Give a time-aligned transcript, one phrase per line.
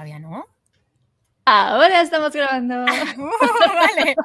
[0.00, 0.46] Todavía no.
[1.44, 2.86] Ahora estamos grabando.
[2.86, 4.16] vale.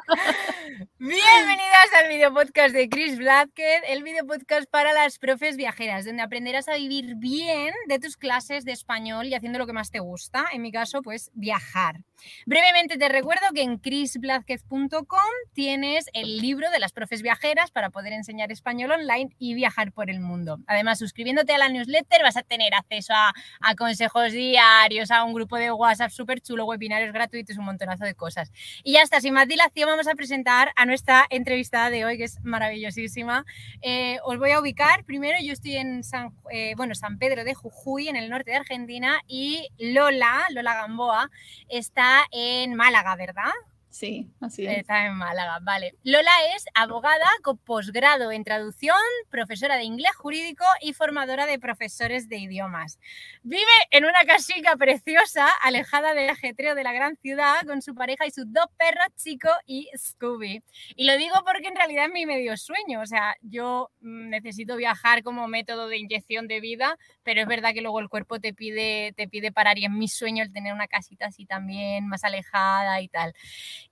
[0.98, 6.24] Bienvenidas al video podcast de Chris Bladker, el video podcast para las profes viajeras, donde
[6.24, 10.00] aprenderás a vivir bien de tus clases de español y haciendo lo que más te
[10.00, 11.98] gusta, en mi caso, pues viajar.
[12.46, 15.20] Brevemente te recuerdo que en chrisbladquez.com
[15.52, 20.10] tienes el libro de las profes viajeras para poder enseñar español online y viajar por
[20.10, 20.60] el mundo.
[20.66, 25.34] Además, suscribiéndote a la newsletter vas a tener acceso a, a consejos diarios, a un
[25.34, 28.50] grupo de WhatsApp súper chulo, webinarios gratuitos, un montonazo de cosas.
[28.82, 30.86] Y ya está, sin más dilación, vamos a presentar a
[31.30, 33.46] entrevistada de hoy, que es maravillosísima.
[33.82, 35.04] Eh, os voy a ubicar.
[35.06, 38.58] Primero, yo estoy en San, eh, bueno, San Pedro de Jujuy, en el norte de
[38.58, 41.30] Argentina, y Lola, Lola Gamboa,
[41.70, 43.52] está en Málaga, ¿verdad?
[43.96, 44.80] Sí, así es.
[44.80, 45.96] Está en Málaga, vale.
[46.04, 48.98] Lola es abogada con posgrado en traducción,
[49.30, 53.00] profesora de inglés jurídico y formadora de profesores de idiomas.
[53.44, 58.26] Vive en una casica preciosa, alejada del ajetreo de la gran ciudad, con su pareja
[58.28, 60.62] y sus dos perros, Chico y Scooby.
[60.98, 63.00] Y lo digo porque en realidad es mi medio sueño.
[63.00, 67.74] O sea, yo mm, necesito viajar como método de inyección de vida, pero es verdad
[67.74, 70.74] que luego el cuerpo te pide, te pide parar y es mi sueño el tener
[70.74, 73.34] una casita así también, más alejada y tal.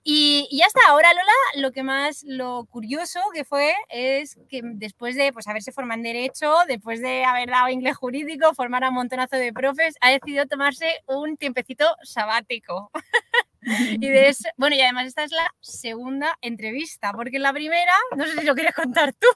[0.02, 5.32] Y, hasta ahora, Lola, lo que más, lo curioso que fue es que después de
[5.32, 9.36] pues, haberse formado en Derecho, después de haber dado inglés jurídico, formar a un montonazo
[9.36, 12.90] de profes, ha decidido tomarse un tiempecito sabático.
[13.62, 18.26] y de eso, bueno, y además esta es la segunda entrevista, porque la primera, no
[18.26, 19.28] sé si lo quieres contar tú.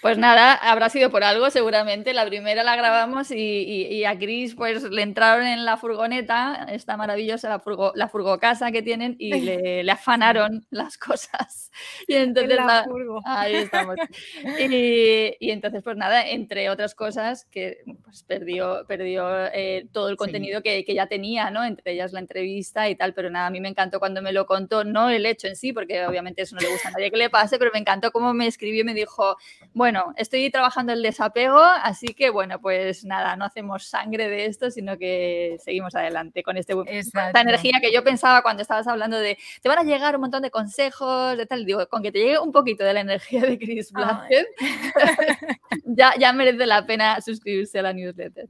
[0.00, 2.14] Pues nada, habrá sido por algo seguramente.
[2.14, 7.50] La primera la grabamos y, a Chris pues le entraron en la furgoneta, esta maravillosa
[7.50, 11.70] la, furgo, la furgocasa que tienen y le, afanaron las cosas.
[12.08, 12.86] Y entonces la,
[13.26, 13.96] ahí estamos.
[14.58, 20.62] Y, entonces pues nada, entre otras cosas que pues perdió, perdió eh, todo el contenido
[20.62, 21.64] que, que, ya tenía, ¿no?
[21.64, 24.46] Entre ellas la entrevista y tal, pero nada, a mí me encantó cuando me lo
[24.46, 27.16] contó, no el hecho en sí, porque obviamente eso no le gusta a nadie que
[27.16, 29.36] le pase, pero me encantó cómo me escribió y me dijo,
[29.74, 34.46] bueno, bueno, estoy trabajando el desapego, así que bueno, pues nada, no hacemos sangre de
[34.46, 39.18] esto, sino que seguimos adelante con este, esta energía que yo pensaba cuando estabas hablando
[39.18, 42.20] de te van a llegar un montón de consejos, de tal, digo, con que te
[42.20, 44.44] llegue un poquito de la energía de Chris Blackhead,
[45.86, 48.46] ya, ya merece la pena suscribirse a la newsletter.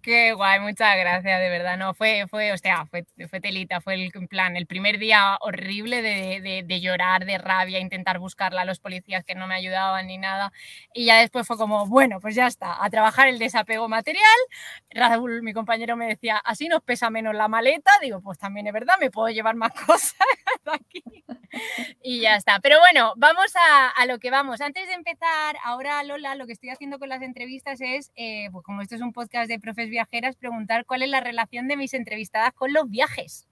[0.00, 3.92] Qué guay, muchas gracias, de verdad, no, fue, fue, o sea, fue, fue telita, fue
[3.92, 8.64] el plan, el primer día horrible de, de, de llorar, de rabia, intentar buscarla a
[8.64, 10.50] los policías que no me ayudaban ni nada
[10.94, 14.22] y ya después fue como, bueno, pues ya está, a trabajar el desapego material.
[14.90, 17.90] Raúl, mi compañero, me decía, así nos pesa menos la maleta.
[18.00, 20.14] Digo, pues también es verdad, me puedo llevar más cosas
[20.66, 21.02] aquí.
[22.02, 22.60] Y ya está.
[22.60, 24.60] Pero bueno, vamos a, lo que vamos.
[24.60, 28.64] Antes de empezar, ahora Lola, lo que estoy haciendo con las entrevistas es, eh, pues
[28.64, 31.94] como esto es un podcast de profes viajeras, preguntar cuál es la relación de mis
[31.94, 33.48] entrevistadas con los viajes.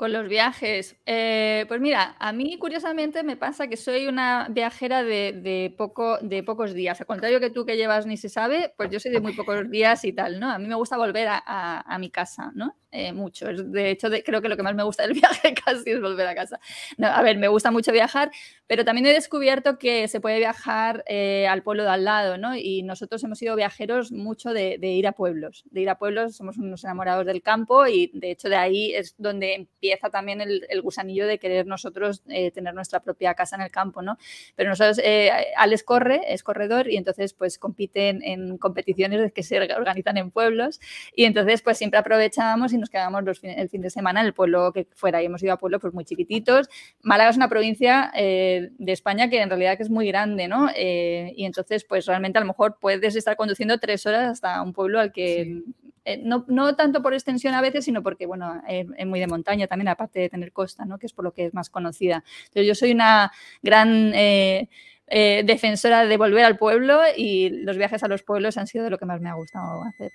[0.00, 0.96] Con los viajes.
[1.04, 6.42] Eh, pues mira, a mí curiosamente me pasa que soy una viajera de, poco, de
[6.42, 6.98] pocos días.
[7.02, 9.70] Al contrario que tú que llevas ni se sabe, pues yo soy de muy pocos
[9.70, 10.48] días y tal, ¿no?
[10.48, 12.78] A mí me gusta volver a, mi casa, ¿no?
[12.92, 13.46] Eh, mucho.
[13.46, 16.34] De hecho, creo que lo que más me gusta del viaje casi es volver a
[16.34, 16.58] casa.
[17.00, 18.32] a ver, me gusta mucho viajar,
[18.66, 22.56] pero también he descubierto que se puede viajar eh, al pueblo de al lado, ¿no?
[22.56, 25.62] Y nosotros hemos sido viajeros mucho de, ir a pueblos.
[25.70, 29.14] De ir a pueblos, somos unos enamorados del campo y de hecho de ahí es
[29.18, 33.70] donde empieza también el, gusanillo de querer nosotros eh, tener nuestra propia casa en el
[33.70, 34.18] campo, ¿no?
[34.56, 39.60] Pero nosotros, eh, Alex corre, es corredor y entonces pues compiten en competiciones que se
[39.60, 40.80] organizan en pueblos
[41.14, 44.86] y entonces pues siempre aprovechábamos nos quedábamos el fin de semana en el pueblo que
[44.94, 46.68] fuera y hemos ido a pueblos pues muy chiquititos.
[47.02, 50.68] Málaga es una provincia eh, de España que en realidad que es muy grande, ¿no?
[50.70, 55.00] y entonces pues realmente a lo mejor puedes estar conduciendo tres horas hasta un pueblo
[55.00, 55.62] al que
[56.04, 59.88] eh, no, tanto por extensión a veces, sino porque, bueno, es, muy de montaña también,
[59.88, 60.98] aparte de tener costa, ¿no?
[60.98, 62.24] Que es por lo que es más conocida.
[62.46, 64.68] Entonces, yo soy una gran eh,
[65.08, 68.90] eh, defensora de volver al pueblo y los viajes a los pueblos han sido de
[68.90, 70.10] lo que más me ha gustado hacer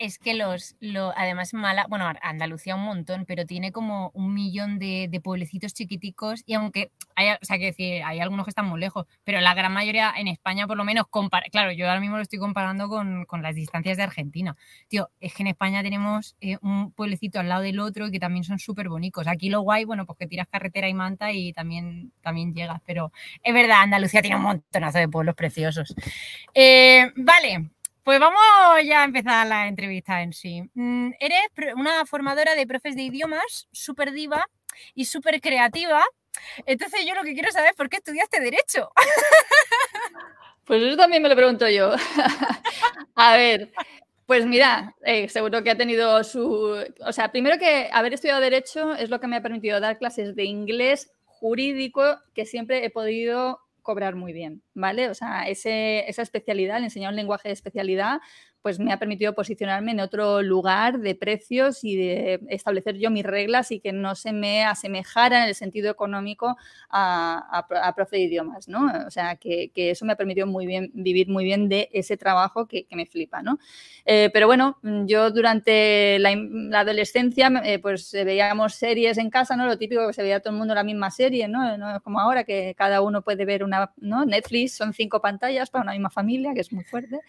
[0.00, 4.78] es que los, lo, además Mala, bueno, Andalucía un montón, pero tiene como un millón
[4.78, 8.80] de, pueblecitos chiquiticos y aunque hay, o sea, que decir, hay algunos que están muy
[8.80, 12.16] lejos, pero la gran mayoría en España por lo menos, compara, claro, yo ahora mismo
[12.16, 14.56] lo estoy comparando con, las distancias de Argentina.
[14.88, 18.20] Tío, es que en España tenemos eh, un pueblecito al lado del otro y que
[18.20, 19.26] también son súper bonitos.
[19.26, 23.12] Aquí lo guay, bueno, pues que tiras carretera y manta y también, también llegas, pero
[23.42, 25.94] es verdad, Andalucía tiene un montonazo de pueblos preciosos.
[26.54, 27.70] Eh, vale,
[28.02, 28.40] pues vamos
[28.84, 30.62] ya a empezar la entrevista en sí.
[30.74, 31.40] Mm, eres
[31.76, 34.46] una formadora de profes de idiomas, súper diva
[34.94, 36.02] y súper creativa.
[36.66, 38.90] Entonces yo lo que quiero saber es por qué estudiaste Derecho.
[40.64, 41.94] Pues eso también me lo pregunto yo.
[43.16, 43.72] a ver,
[44.26, 46.76] Pues mira, eh, seguro que ha tenido su...
[47.04, 50.36] O sea, primero que haber estudiado Derecho es lo que me ha permitido dar clases
[50.36, 53.58] de inglés jurídico que siempre he podido
[53.90, 55.08] cobrar muy bien, ¿vale?
[55.08, 58.20] O sea, ese, esa especialidad, el enseñar un lenguaje de especialidad,
[58.62, 63.24] pues me ha permitido posicionarme en otro lugar de precios y de establecer yo mis
[63.24, 66.56] reglas y que no se me asemejara en el sentido económico
[66.90, 68.90] a, a, profe de idiomas, ¿no?
[69.06, 72.66] O sea, que, eso me ha permitido muy bien, vivir muy bien de ese trabajo
[72.66, 73.58] que, me flipa, ¿no?
[74.04, 76.30] Eh, pero bueno, yo durante la,
[76.78, 79.66] adolescencia, eh, pues veíamos series en casa, ¿no?
[79.66, 81.78] Lo típico que se veía todo el mundo la misma serie, ¿no?
[81.78, 84.24] no como ahora que cada uno puede ver una, ¿no?
[84.24, 87.20] Netflix son cinco pantallas para una misma familia, que es muy fuerte.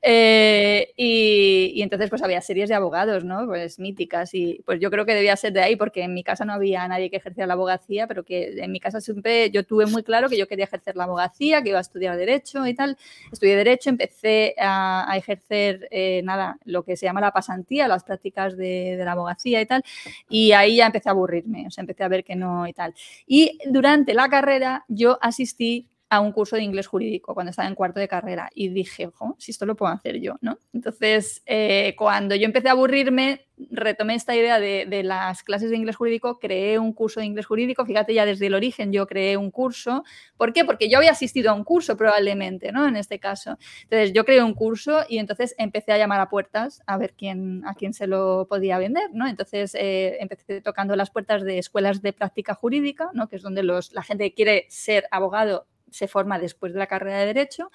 [0.00, 3.46] Eh, y, entonces pues había series de abogados, ¿no?
[3.46, 6.44] Pues míticas y pues yo creo que debía ser de ahí porque en mi casa
[6.44, 9.86] no había nadie que ejerciera la abogacía, pero que en mi casa siempre yo tuve
[9.86, 12.96] muy claro que yo quería ejercer la abogacía, que iba a estudiar derecho y tal.
[13.32, 18.56] Estudié derecho, empecé a, ejercer eh, nada, lo que se llama la pasantía, las prácticas
[18.56, 19.84] de, de la abogacía y tal,
[20.28, 22.94] y ahí ya empecé a aburrirme, o sea, empecé a ver que no y tal.
[23.26, 27.74] Y durante la carrera yo asistí a un curso de inglés jurídico cuando estaba en
[27.74, 30.58] cuarto de carrera y dije, ojo, si esto lo puedo hacer yo, ¿no?
[30.74, 35.96] Entonces, eh, cuando yo empecé a aburrirme, retomé esta idea de, las clases de inglés
[35.96, 39.50] jurídico, creé un curso de inglés jurídico, fíjate ya desde el origen yo creé un
[39.50, 40.04] curso,
[40.36, 40.66] ¿por qué?
[40.66, 42.86] Porque yo había asistido a un curso probablemente, ¿no?
[42.86, 43.56] En este caso.
[43.84, 47.62] Entonces, yo creé un curso y entonces empecé a llamar a puertas a ver quién,
[47.64, 49.26] a quién se lo podía vender, ¿no?
[49.26, 53.28] Entonces, eh, empecé tocando las puertas de escuelas de práctica jurídica, ¿no?
[53.28, 57.18] Que es donde los, la gente quiere ser abogado se forma después de la carrera
[57.18, 57.70] de Derecho.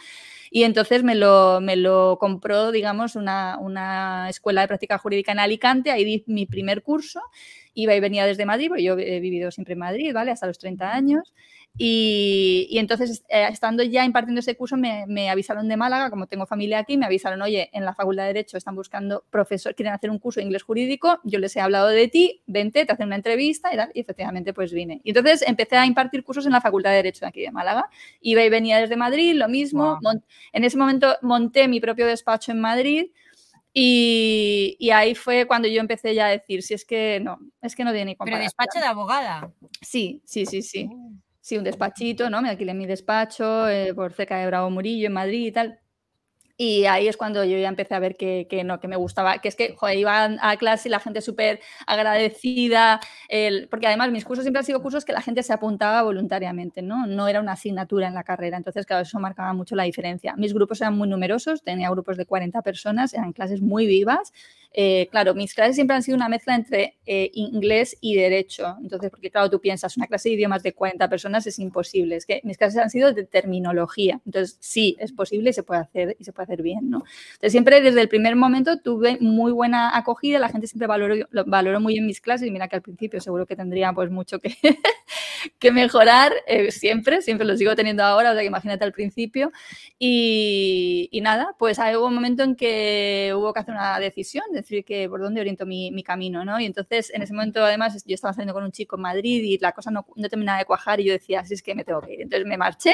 [0.50, 5.40] Y entonces me lo, me lo compró, digamos, una, una, escuela de práctica jurídica en
[5.40, 5.92] Alicante.
[5.92, 7.22] Ahí di mi primer curso.
[7.80, 10.32] Iba y venía desde Madrid, porque yo he vivido siempre en Madrid, ¿vale?
[10.32, 11.32] Hasta los 30 años.
[11.80, 16.80] Y, entonces, eh, estando ya impartiendo ese curso, me, avisaron de Málaga, como tengo familia
[16.80, 20.18] aquí, me avisaron, oye, en la Facultad de Derecho están buscando profesor, quieren hacer un
[20.18, 23.72] curso de inglés jurídico, yo les he hablado de ti, vente, te hacen una entrevista
[23.72, 25.02] y tal, y efectivamente pues vine.
[25.04, 27.92] Y entonces empecé a impartir cursos en la Facultad de Derecho de aquí de Málaga.
[28.22, 30.00] Iba y venía desde Madrid, lo mismo.
[30.54, 33.12] En ese momento monté mi propio despacho en Madrid.
[33.80, 37.76] Y, y, ahí fue cuando yo empecé ya a decir, si es que no, es
[37.76, 38.50] que no tiene ni comparación.
[38.58, 39.52] Pero despacho de abogada.
[39.82, 40.90] Sí, sí, sí, sí.
[40.92, 41.12] Oh
[41.48, 42.42] sí, un despachito, ¿no?
[42.42, 45.80] Me alquilé mi despacho eh, por cerca de Bravo Murillo, en Madrid y tal.
[46.60, 49.38] Y ahí es cuando yo ya empecé a ver que, que, no, que me gustaba,
[49.38, 53.00] que es que joder, iba a clase y la gente súper agradecida,
[53.30, 56.82] el, porque además mis cursos siempre han sido cursos que la gente se apuntaba voluntariamente,
[56.82, 57.06] ¿no?
[57.06, 60.34] No era una asignatura en la carrera, entonces claro, eso marcaba mucho la diferencia.
[60.36, 64.34] Mis grupos eran muy numerosos, tenía grupos de 40 personas, eran clases muy vivas,
[64.80, 68.76] eh, claro, mis clases siempre han sido una mezcla entre eh, inglés y derecho.
[68.80, 72.16] Entonces, porque claro, tú piensas, una clase de idiomas de 40 personas es imposible.
[72.16, 74.22] Es que mis clases han sido de terminología.
[74.26, 77.04] Entonces, sí, es posible y se puede hacer y se puede hacer bien, ¿no?
[77.34, 80.40] Entonces, siempre desde el primer momento tuve muy buena acogida.
[80.40, 83.46] La gente siempre valoró, valoró muy bien mis clases y mira que al principio seguro
[83.46, 84.56] que tendría pues mucho que,
[85.60, 86.34] que mejorar.
[86.48, 89.52] Eh, siempre, siempre lo sigo teniendo ahora, o sea que imagínate al principio.
[90.00, 94.84] Y, y nada, pues hubo un momento en que hubo que hacer una decisión decir
[94.84, 96.60] que por dónde oriento mi, mi, camino, ¿no?
[96.60, 99.58] Y entonces en ese momento además yo estaba saliendo con un chico en Madrid y
[99.58, 102.02] la cosa no, no terminaba de cuajar y yo decía, así es que me tengo
[102.02, 102.22] que ir.
[102.22, 102.94] Entonces me marché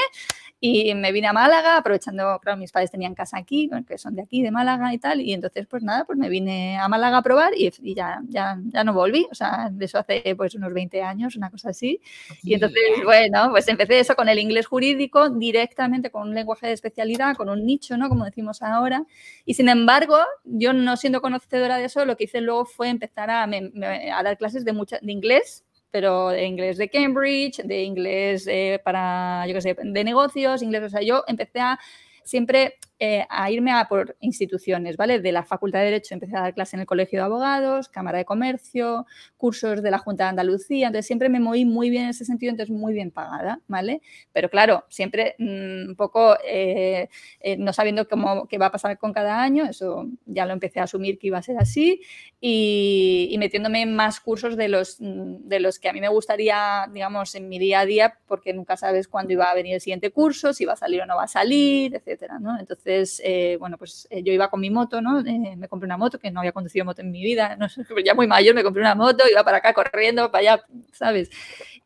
[0.60, 4.24] y me vine a Málaga, aprovechando, claro, mis padres tenían casa aquí, que son de
[4.24, 7.22] aquí, de Málaga y tal, y entonces pues nada, pues me vine a Málaga a
[7.22, 10.74] probar y, y ya, ya, ya no volví, o sea, de eso hace pues unos
[10.74, 12.02] 20 años, una cosa así.
[12.42, 16.74] Y entonces, bueno, pues empecé eso con el inglés jurídico directamente con un lenguaje de
[16.74, 18.10] especialidad, con un nicho, ¿no?
[18.10, 19.06] Como decimos ahora.
[19.46, 23.30] Y sin embargo, yo no siendo conocida de eso, lo que hice luego fue empezar
[23.30, 28.82] a, dar clases de, mucha, de inglés, pero de inglés de Cambridge, de inglés eh,
[28.84, 31.80] para, yo qué sé, de negocios, inglés, o sea, yo empecé a
[32.24, 35.20] siempre eh, a irme a por instituciones, ¿vale?
[35.20, 38.20] De la Facultad de Derecho empecé a dar clase en el Colegio de Abogados, Cámara
[38.20, 42.10] de Comercio, cursos de la Junta de Andalucía, entonces siempre me moví muy bien en
[42.10, 44.02] ese sentido, entonces muy bien pagada, ¿vale?
[44.32, 47.10] Pero claro, siempre mm, un poco eh,
[47.40, 50.80] eh, no sabiendo cómo, qué va a pasar con cada año, eso ya lo empecé
[50.80, 52.02] a asumir que iba a ser así
[52.40, 56.10] y, y metiéndome en más cursos de los, mm, de los que a mí me
[56.10, 59.82] gustaría, digamos, en mi día a día, porque nunca sabes cuándo iba a venir el
[59.82, 62.60] siguiente curso, si va a salir o no va a salir, etcétera, ¿no?
[62.60, 65.20] Entonces, entonces, eh, bueno, pues eh, yo iba con mi moto, ¿no?
[65.22, 67.58] Eh, me compré una moto, que no había conducido moto en mi vida,
[68.06, 71.30] ya muy mayor, me compré una moto, iba para acá corriendo, para allá, ¿sabes?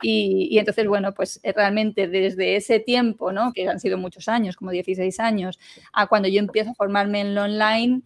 [0.01, 3.53] Y, y, entonces, bueno, pues realmente desde ese tiempo, ¿no?
[3.53, 5.59] Que han sido muchos años, como 16 años,
[5.93, 8.01] a cuando yo empiezo a formarme en lo online,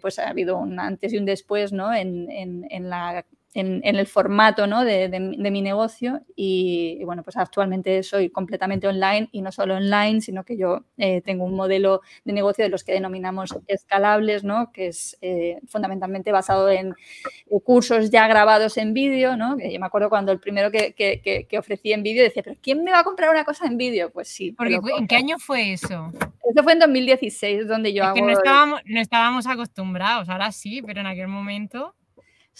[0.00, 1.92] pues ha habido un antes y un después, ¿no?
[1.92, 3.24] En, en, en la
[3.54, 4.84] en, el formato ¿no?
[4.84, 5.08] de,
[5.50, 10.56] mi negocio y, bueno, pues actualmente soy completamente online y no solo online, sino que
[10.56, 14.70] yo eh, tengo un modelo de negocio de los que denominamos escalables, ¿no?
[14.72, 19.56] que es eh, fundamentalmente basado en eh, cursos ya grabados en vídeo, ¿no?
[19.56, 22.84] que yo me acuerdo cuando el primero que, que, ofrecí en vídeo decía, pero ¿quién
[22.84, 24.10] me va a comprar una cosa en vídeo?
[24.10, 24.52] Pues sí.
[24.52, 26.12] Porque, ¿En qué año fue eso?
[26.48, 28.24] Eso fue en 2016, donde yo hago...
[28.24, 31.94] no estábamos, no estábamos acostumbrados, ahora sí, pero en aquel momento...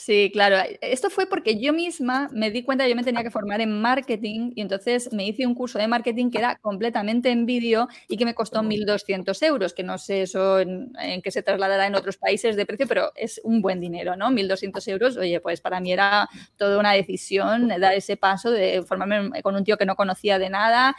[0.00, 0.58] Sí, claro.
[0.80, 3.80] Esto fue porque yo misma me di cuenta que yo me tenía que formar en
[3.80, 8.16] marketing y entonces me hice un curso de marketing que era completamente en vídeo y
[8.16, 12.16] que me costó 1.200 euros, que no sé eso en, qué se trasladará en otros
[12.16, 14.30] países de precio, pero es un buen dinero, ¿no?
[14.30, 19.42] 1.200 euros, oye, pues para mí era toda una decisión dar ese paso de formarme
[19.42, 20.94] con un tío que no conocía de nada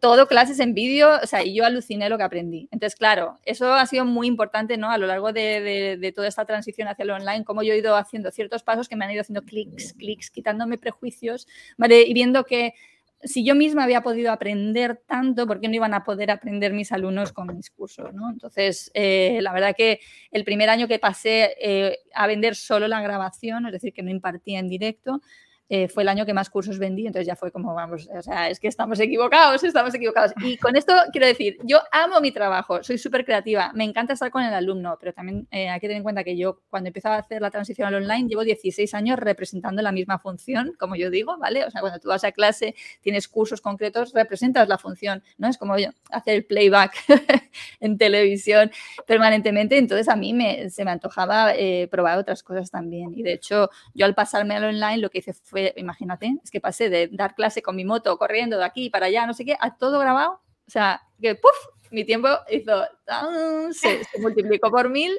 [0.00, 2.68] todo clases en vídeo, o sea, y yo aluciné lo que aprendí.
[2.70, 4.90] Entonces, claro, eso ha sido muy importante, ¿no?
[4.90, 8.30] A lo largo de, toda esta transición hacia lo online, como yo he ido haciendo
[8.30, 11.46] ciertos pasos que me han ido haciendo clics, clics, quitándome prejuicios,
[11.76, 12.02] ¿vale?
[12.02, 12.74] Y viendo que
[13.24, 16.90] si yo misma había podido aprender tanto, ¿por qué no iban a poder aprender mis
[16.92, 18.12] alumnos con mis cursos?
[18.12, 18.30] ¿no?
[18.30, 23.00] Entonces, eh, la verdad que el primer año que pasé eh, a vender solo la
[23.00, 25.20] grabación, es decir, que no impartía en directo,
[25.74, 28.50] eh, fue el año que más cursos vendí, entonces ya fue como, vamos, o sea,
[28.50, 30.32] es que estamos equivocados, estamos equivocados.
[30.42, 34.30] Y con esto quiero decir, yo amo mi trabajo, soy súper creativa, me encanta estar
[34.30, 37.16] con el alumno, pero también eh, hay que tener en cuenta que yo cuando empezaba
[37.16, 41.08] a hacer la transición al online llevo 16 años representando la misma función, como yo
[41.08, 41.64] digo, ¿vale?
[41.64, 45.48] O sea, cuando tú vas a clase, tienes cursos concretos, representas la función, ¿no?
[45.48, 46.92] Es como yo, hacer el playback
[47.80, 48.70] en televisión
[49.06, 50.36] permanentemente, entonces a mí
[50.68, 53.14] se me antojaba eh, probar otras cosas también.
[53.14, 56.60] Y de hecho, yo al pasarme al online lo que hice fue imagínate, es que
[56.60, 59.56] pasé de dar clase con mi moto corriendo de aquí para allá, no sé qué,
[59.60, 60.40] a todo grabado.
[60.66, 61.52] O sea, que ¡puf!
[61.90, 62.84] Mi tiempo hizo,
[63.72, 65.18] se, se multiplicó por mil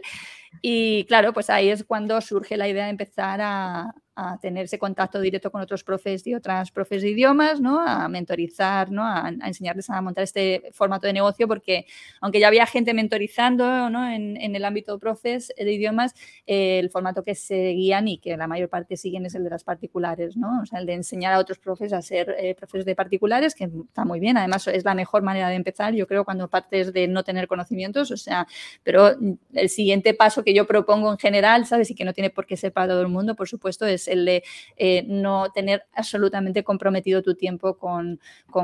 [0.61, 4.77] y claro, pues ahí es cuando surge la idea de empezar a, a tener ese
[4.77, 7.81] contacto directo con otros profes y otras profes de idiomas, ¿no?
[7.81, 9.03] a mentorizar, ¿no?
[9.03, 11.85] a, enseñarles a montar este formato de negocio, porque
[12.21, 14.07] aunque ya había gente mentorizando ¿no?
[14.07, 16.13] en, el ámbito de profes de idiomas,
[16.45, 19.63] eh, el formato que seguían y que la mayor parte siguen es el de las
[19.63, 20.61] particulares, ¿no?
[20.61, 23.69] o sea, el de enseñar a otros profes a ser eh, profes de particulares, que
[23.87, 27.07] está muy bien, además es la mejor manera de empezar, yo creo, cuando partes de
[27.07, 28.47] no tener conocimientos, o sea,
[28.83, 29.15] pero
[29.53, 31.89] el siguiente paso que yo propongo en general, ¿sabes?
[31.89, 34.25] Y que no tiene por qué ser para todo el mundo, por supuesto, es el
[34.25, 34.43] de
[34.77, 38.19] eh, no tener absolutamente comprometido tu tiempo con,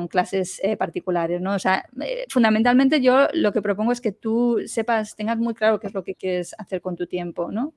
[0.10, 1.54] clases eh, particulares, ¿no?
[1.56, 5.80] O sea, eh, fundamentalmente yo lo que propongo es que tú sepas, tengas muy claro
[5.80, 7.74] qué es lo que quieres hacer con tu tiempo, ¿no?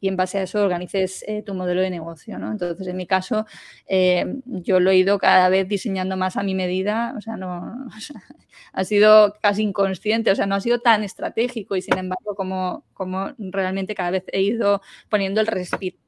[0.00, 2.38] Y en base a eso organices eh, tu modelo de negocio.
[2.38, 2.50] ¿no?
[2.50, 3.46] Entonces, en mi caso,
[3.86, 7.88] eh, yo lo he ido cada vez diseñando más a mi medida, o sea, no,
[8.72, 12.84] ha sido casi inconsciente, o sea, no ha sido tan estratégico y sin embargo, como,
[12.92, 15.48] como realmente cada vez he ido poniendo el,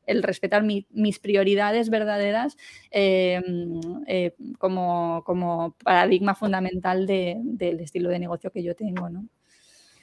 [0.06, 2.56] el respetar mis prioridades verdaderas
[2.90, 3.40] eh,
[4.58, 9.08] como, como, paradigma fundamental del estilo de negocio que yo tengo.
[9.08, 9.26] ¿no?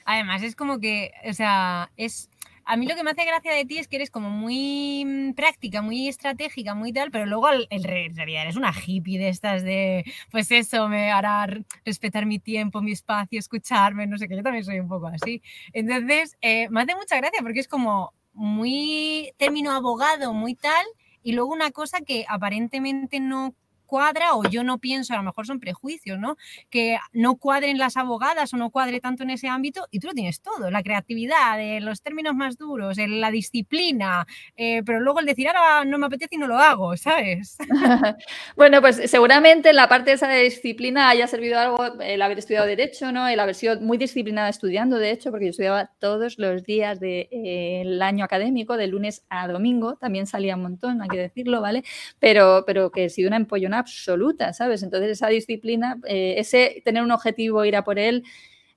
[0.04, 2.30] Además, es como que, o sea, es
[2.66, 5.34] a mí lo que me hace gracia de ti es que eres como muy mm,
[5.34, 10.04] práctica, muy estratégica, muy tal, pero luego en realidad eres una hippie de estas de,
[10.32, 11.46] pues eso, me hará
[11.84, 15.42] respetar mi tiempo, mi espacio, escucharme, no sé qué, yo también soy un poco así.
[15.72, 20.84] Entonces, eh, me hace mucha gracia porque es como muy término abogado, muy tal,
[21.22, 23.54] y luego una cosa que aparentemente no
[23.86, 26.36] cuadra o yo no pienso, a lo mejor son prejuicios, ¿no?
[26.70, 30.14] Que no cuadren las abogadas o no cuadre tanto en ese ámbito y tú lo
[30.14, 34.26] tienes todo, la creatividad, eh, los términos más duros, la disciplina,
[34.56, 37.56] eh, pero luego el decir, ahora no me apetece y no lo hago, ¿sabes?
[38.56, 43.12] bueno, pues seguramente la parte de esa disciplina haya servido algo el haber estudiado Derecho,
[43.12, 43.28] ¿no?
[43.28, 47.28] El haber sido muy disciplinada estudiando, de hecho, porque yo estudiaba todos los días del
[47.30, 51.84] eh, año académico, de lunes a domingo, también salía un montón, hay que decirlo, ¿vale?
[52.18, 54.82] Pero, pero que he sido una empollona absoluta, ¿sabes?
[54.82, 58.24] Entonces esa disciplina, eh, ese tener un objetivo, ir a por él,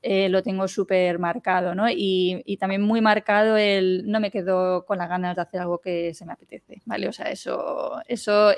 [0.01, 1.87] eh, lo tengo súper marcado, ¿no?
[1.89, 6.13] Y, también muy marcado el no me quedo con las ganas de hacer algo que
[6.13, 7.07] se me apetece, ¿vale?
[7.09, 8.53] O sea, eso, eso,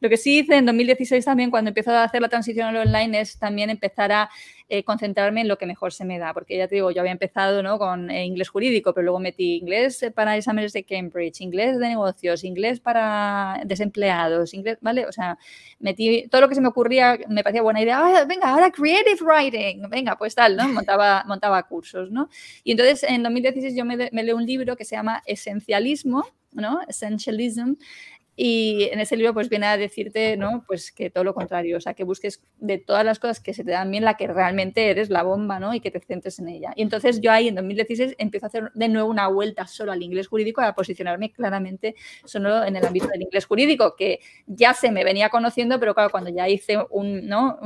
[0.00, 3.20] lo que sí hice en 2016 también cuando empezó a hacer la transición al online
[3.20, 4.30] es también empezar a
[4.70, 7.12] eh, concentrarme en lo que mejor se me da, porque ya te digo, yo había
[7.12, 7.78] empezado ¿no?
[7.78, 12.44] con eh, inglés jurídico, pero luego metí inglés para exámenes de Cambridge, inglés de negocios,
[12.44, 15.06] inglés para desempleados, inglés, ¿vale?
[15.06, 15.38] O sea,
[15.78, 19.20] metí todo lo que se me ocurría, me parecía buena idea, ah, venga, ahora creative
[19.22, 20.68] writing, venga, pues tal, ¿no?
[20.68, 22.28] Montaba, montaba cursos, ¿no?
[22.62, 26.80] Y entonces en 2016 yo me, me leo un libro que se llama Esencialismo, ¿no?
[26.88, 27.74] Essentialism,
[28.40, 30.62] Y en ese libro pues viene a decirte, ¿no?
[30.64, 33.64] Pues que todo lo contrario, o sea, que busques de todas las cosas que se
[33.64, 35.74] te dan bien la que realmente eres la bomba, ¿no?
[35.74, 36.72] Y que te centres en ella.
[36.76, 40.04] Y entonces yo ahí en 2016 empiezo a hacer de nuevo una vuelta solo al
[40.04, 44.92] inglés jurídico, a posicionarme claramente solo en el ámbito del inglés jurídico, que ya se
[44.92, 47.58] me venía conociendo, pero claro, cuando ya hice un, ¿no?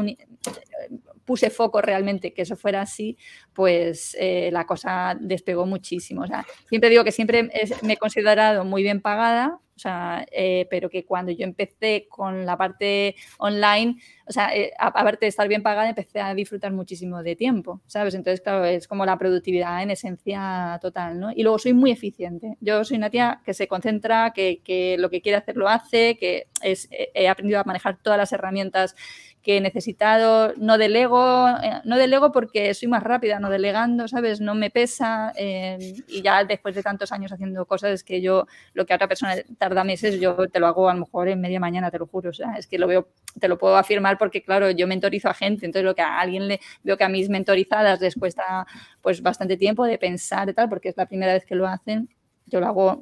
[1.26, 3.16] puse foco realmente que eso fuera así,
[3.52, 6.22] pues eh, la cosa despegó muchísimo.
[6.22, 7.50] O sea, siempre digo que siempre
[7.82, 12.56] me he considerado muy bien pagada, sea, eh, pero que cuando yo empecé con la
[12.56, 13.96] parte online,
[14.26, 18.14] o sea, eh, aparte de estar bien pagada, empecé a disfrutar muchísimo de tiempo, ¿sabes?
[18.14, 21.32] Entonces, claro, es como la productividad en esencia total, ¿no?
[21.32, 22.56] Y luego soy muy eficiente.
[22.60, 26.46] Yo soy una tía que se concentra, que, lo que quiere hacer lo hace, que
[26.62, 28.94] he aprendido a manejar todas las herramientas
[29.42, 34.40] que he necesitado, no delego, eh, no delego porque soy más rápida, no delegando, ¿sabes?
[34.40, 38.46] No me pesa eh, y ya después de tantos años haciendo cosas es que yo,
[38.74, 41.40] lo que a otra persona tarda meses, yo te lo hago a lo mejor en
[41.40, 43.08] media mañana, te lo juro, o sea, es que lo veo,
[43.40, 46.46] te lo puedo afirmar porque, claro, yo mentorizo a gente, entonces lo que a alguien
[46.46, 48.66] le veo que a mis mentorizadas les cuesta
[49.00, 52.08] pues bastante tiempo de pensar y tal, porque es la primera vez que lo hacen,
[52.46, 53.00] yo lo hago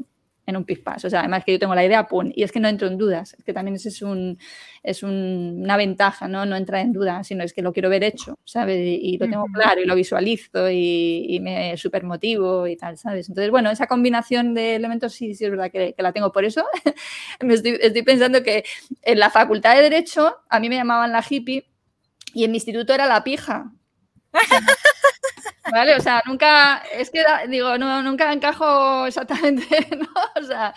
[0.50, 1.04] en un pispás.
[1.04, 2.99] O sea, además que yo tengo la idea, pum, y es que no entro en
[2.99, 4.38] dudas, es que también ese es, un,
[4.83, 6.45] es una ventaja, ¿no?
[6.47, 8.78] No entrar en dudas, sino es que lo quiero ver hecho, ¿sabes?
[8.78, 13.28] Y, lo tengo claro y lo visualizo y, me super motivo y tal, ¿sabes?
[13.28, 16.33] Entonces, bueno, esa combinación de elementos sí, sí es verdad que, la tengo.
[16.33, 16.64] Por eso
[17.40, 18.64] me estoy, estoy pensando que
[19.02, 21.64] en la facultad de Derecho a mí me llamaban la hippie
[22.35, 23.73] y en mi instituto era la pija.
[25.71, 25.95] ¿Vale?
[25.95, 29.67] O sea, nunca, es que digo, no, nunca encajo exactamente,
[29.99, 30.41] ¿no?
[30.41, 30.75] O sea,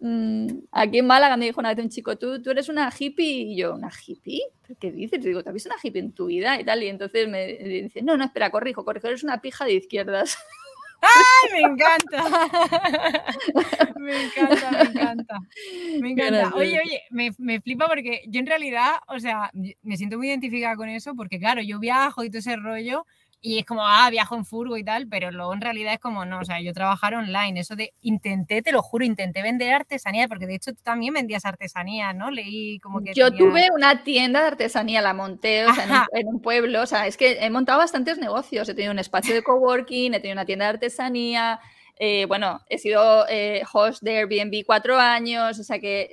[0.00, 3.26] mm, aquí en Málaga me dijo una vez un chico, ¿tú, tú eres una hippie,
[3.26, 4.42] y yo, ¿una hippie?
[4.78, 5.22] ¿Qué dices?
[5.22, 6.60] digo, ¿te has visto una hippie en tu vida?
[6.60, 9.74] Y tal, y entonces me dice, no, no, espera, corrijo, corrijo, eres una pija de
[9.74, 10.38] izquierdas.
[11.00, 12.24] ¡Ay, me encanta!
[13.98, 15.38] me encanta, me encanta.
[16.00, 16.52] Me encanta.
[16.54, 19.50] Oye, oye, me, me, flipa porque yo en realidad, o sea,
[19.82, 23.06] me siento muy identificada con eso porque, claro, yo viajo y todo ese rollo
[23.40, 26.24] y es como, ah, viajo en furgo y tal, pero luego en realidad es como,
[26.24, 30.26] no, o sea, yo trabajar online, eso de intenté, te lo juro, intenté vender artesanía,
[30.26, 32.30] porque de hecho tú también vendías artesanía, ¿no?
[32.30, 33.12] Leí como que...
[33.14, 37.06] Yo tuve una tienda de artesanía, la monté o sea, en, un, pueblo, o sea,
[37.06, 40.46] es que he montado bastantes negocios, he tenido un espacio de coworking, he tenido una
[40.46, 41.60] tienda de artesanía,
[41.98, 46.08] eh, bueno, he sido eh, host de Airbnb cuatro años, o sea que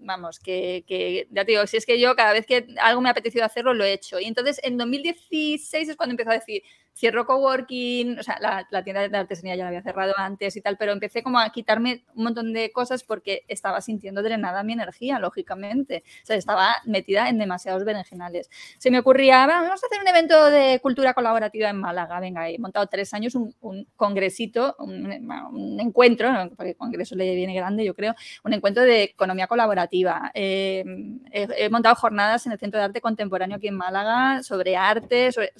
[0.00, 3.12] vamos, que, ya te digo, si es que yo cada vez que algo me ha
[3.12, 4.20] apetecido hacerlo, lo he hecho.
[4.20, 6.62] Y entonces en 2016 es cuando empezó a decir,
[6.96, 10.78] cierro coworking, o sea, la, tienda de artesanía ya la había cerrado antes y tal,
[10.78, 15.18] pero empecé como a quitarme un montón de cosas porque estaba sintiendo drenada mi energía,
[15.18, 16.02] lógicamente.
[16.22, 18.48] O sea, estaba metida en demasiados berenjenales.
[18.78, 22.18] Se me ocurría, vamos a hacer un evento de cultura colaborativa en Málaga.
[22.18, 23.54] Venga, he montado tres años un,
[23.96, 29.46] congresito, un, encuentro, porque el congreso le viene grande, yo creo, un encuentro de economía
[29.46, 30.30] colaborativa.
[30.32, 30.82] Eh,
[31.30, 35.52] he, montado jornadas en el Centro de Arte Contemporáneo aquí en Málaga sobre arte, sobre,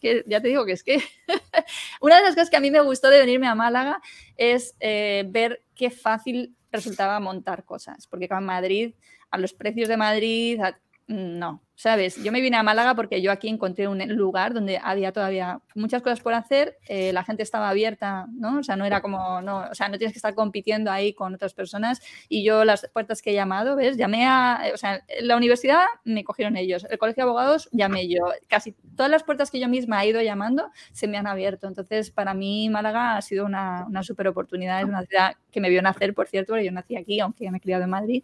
[0.00, 1.02] que ya te digo que es que
[2.00, 4.00] una de las cosas que a mí me gustó de venirme a Málaga
[4.36, 8.94] es eh, ver qué fácil resultaba montar cosas, porque en Madrid,
[9.30, 10.60] a los precios de Madrid,
[11.06, 12.22] no, ¿sabes?
[12.22, 16.00] Yo me vine a Málaga porque yo aquí encontré un lugar donde había todavía muchas
[16.00, 18.60] cosas por hacer, eh, la gente estaba abierta, ¿no?
[18.60, 21.34] O sea, no era como, no, o sea, no tienes que estar compitiendo ahí con
[21.34, 23.96] otras personas y yo las puertas que he llamado, ¿ves?
[23.96, 28.20] Llamé a, o sea, la universidad me cogieron ellos, el colegio de abogados llamé yo,
[28.46, 32.12] casi todas las puertas que yo misma he ido llamando se me han abierto, entonces
[32.12, 35.82] para mí Málaga ha sido una, una súper oportunidad, es una ciudad que me vio
[35.82, 38.22] nacer, por cierto, yo nací aquí, aunque me he criado en Madrid,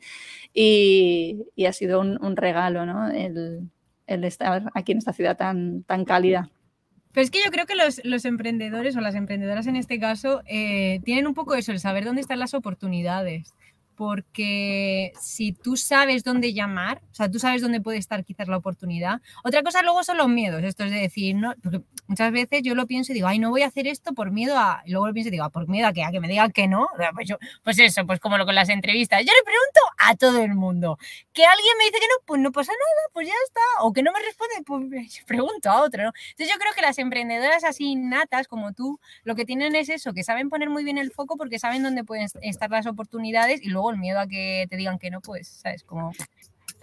[0.55, 3.11] y, y ha sido un, un regalo, ¿no?
[3.11, 3.48] El,
[4.07, 6.51] el, estar aquí en esta ciudad tan, tan cálida.
[7.13, 10.43] Pero es que yo creo que los, los emprendedores o las emprendedoras en este caso
[10.47, 13.55] eh, tienen un poco eso, el saber dónde están las oportunidades
[13.99, 18.57] porque si tú sabes dónde llamar, o sea, tú sabes dónde puede estar quizás la
[18.57, 19.21] oportunidad.
[19.43, 21.53] Otra cosa luego son los miedos, esto es de decir, ¿no?
[21.61, 24.31] Porque muchas veces yo lo pienso y digo, ay, no voy a hacer esto por
[24.31, 26.21] miedo a, y luego lo pienso y digo, ah, por miedo a que, a que
[26.21, 26.87] me digan que no.
[27.13, 27.29] Pues,
[27.65, 30.97] pues eso, pues como lo con las entrevistas, yo le pregunto a todo el mundo,
[31.33, 34.05] que alguien me dice que no, pues no pasa nada, pues ya está, o que
[34.05, 36.13] no me responde, pues pregunto a otro, ¿no?
[36.31, 40.13] Entonces yo creo que las emprendedoras así natas como tú, lo que tienen es eso,
[40.13, 43.71] que saben poner muy bien el foco porque saben dónde pueden estar las oportunidades y
[43.71, 45.85] luego el miedo a que te digan que no, pues, ¿sabes?
[45.85, 46.13] Como...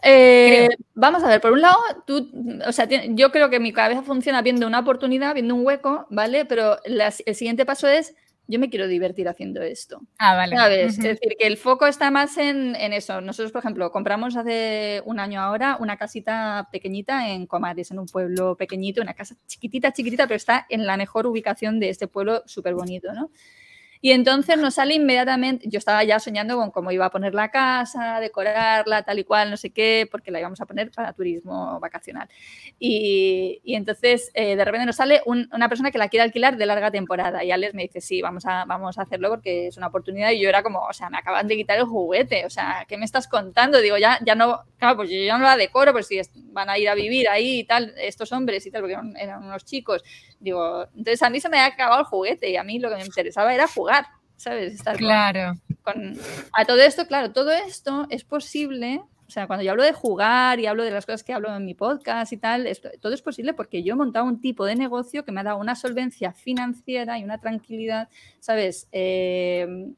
[0.02, 2.30] Eh, vamos a ver, por un lado, tú,
[2.68, 6.46] o sea, yo creo que mi cabeza funciona viendo una oportunidad, viendo un hueco, ¿vale?
[6.46, 8.14] Pero el siguiente paso es,
[8.48, 10.02] yo me quiero divertir haciendo esto.
[10.20, 10.56] Ah, vale.
[10.56, 10.98] ¿Sabes?
[10.98, 13.20] Es decir, que el foco está más en, en, eso.
[13.22, 18.06] Nosotros, por ejemplo, compramos hace un año ahora una casita pequeñita en Comares, en un
[18.06, 22.44] pueblo pequeñito, una casa chiquitita, chiquitita, pero está en la mejor ubicación de este pueblo
[22.46, 23.32] súper bonito, ¿no?
[24.06, 27.50] Y entonces nos sale inmediatamente, yo estaba ya soñando con cómo iba a poner la
[27.50, 31.80] casa, decorarla, tal y cual, no sé qué, porque la íbamos a poner para turismo
[31.80, 32.30] vacacional.
[32.78, 36.68] Y, y entonces eh, de repente nos sale una persona que la quiere alquilar de
[36.68, 39.88] larga temporada y Alex me dice, sí, vamos a, vamos a hacerlo porque es una
[39.88, 42.86] oportunidad y yo era como, o sea, me acaban de quitar el juguete, o sea,
[42.88, 43.82] ¿qué me estás contando?
[43.82, 46.78] Digo, ya, ya no, claro, pues yo ya no la decoro, pues si van a
[46.78, 50.04] ir a vivir ahí y tal, estos hombres y tal, porque eran, unos chicos.
[50.40, 52.98] Digo, entonces a mí se me ha acabado el juguete y a mí lo que
[52.98, 53.95] me interesaba era jugar,
[54.38, 54.74] ¿sabes?
[54.74, 55.60] Estar claro.
[55.84, 56.18] Con,
[56.54, 60.60] a todo esto, claro, todo esto es posible o sea, cuando yo hablo de jugar
[60.60, 63.22] y hablo de las cosas que hablo en mi podcast y tal, esto, todo es
[63.22, 66.32] posible porque yo he montado un tipo de negocio que me ha dado una solvencia
[66.32, 68.88] financiera y una tranquilidad, ¿sabes?
[68.92, 69.94] Eh,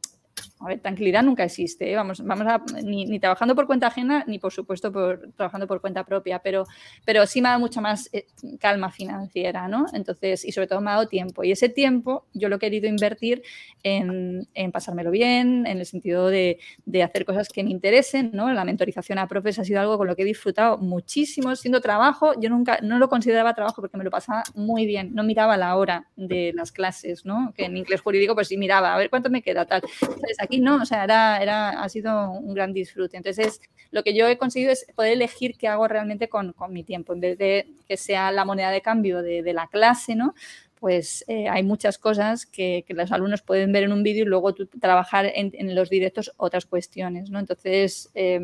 [0.60, 1.95] a ver, tranquilidad nunca existe, ¿eh?
[1.95, 6.04] vamos, vamos a, ni, trabajando por cuenta ajena, ni por supuesto por, trabajando por cuenta
[6.04, 6.65] propia, pero,
[7.06, 8.26] pero sí me ha dado mucha más eh,
[8.60, 9.86] calma financiera, ¿no?
[9.93, 11.43] Entonces, y sobre todo me ha dado tiempo.
[11.43, 13.43] Y ese tiempo yo lo he querido invertir
[13.84, 18.52] en, pasármelo bien, en el sentido de, de, hacer cosas que me interesen, ¿no?
[18.52, 22.34] La mentorización a profes ha sido algo con lo que he disfrutado muchísimo, siendo trabajo,
[22.39, 25.76] yo nunca, no lo consideraba trabajo porque me lo pasaba muy bien, no miraba la
[25.78, 27.54] hora de las clases, ¿no?
[27.56, 29.84] Que en inglés jurídico pues sí miraba, a ver cuánto me queda, tal.
[30.27, 33.15] Entonces, aquí no, o sea, era, era, ha sido un gran disfrute.
[33.15, 33.61] Entonces,
[33.91, 37.13] lo que yo he conseguido es poder elegir qué hago realmente con, con mi tiempo,
[37.13, 40.35] en vez de que sea la moneda de cambio de, la clase, ¿no?
[40.79, 44.53] pues eh, hay muchas cosas que, los alumnos pueden ver en un vídeo y luego
[44.79, 47.39] trabajar en, los directos otras cuestiones, ¿no?
[47.39, 48.39] Entonces, eh,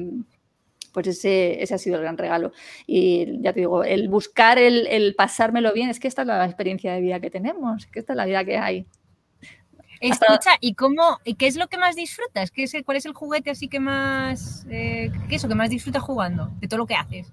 [0.94, 2.54] pues ese, ese, ha sido el gran regalo.
[2.88, 6.46] Y ya te digo, el buscar, el, el pasármelo bien, es que esta es la
[6.46, 8.88] experiencia de vida que tenemos, que esta es la vida que hay.
[10.04, 12.52] Escucha, ¿y cómo, y qué es lo que más disfrutas?
[12.52, 15.70] ¿Qué es ¿Cuál es el juguete así que más, eh, qué es lo que más
[15.70, 17.32] disfrutas jugando de todo lo que haces?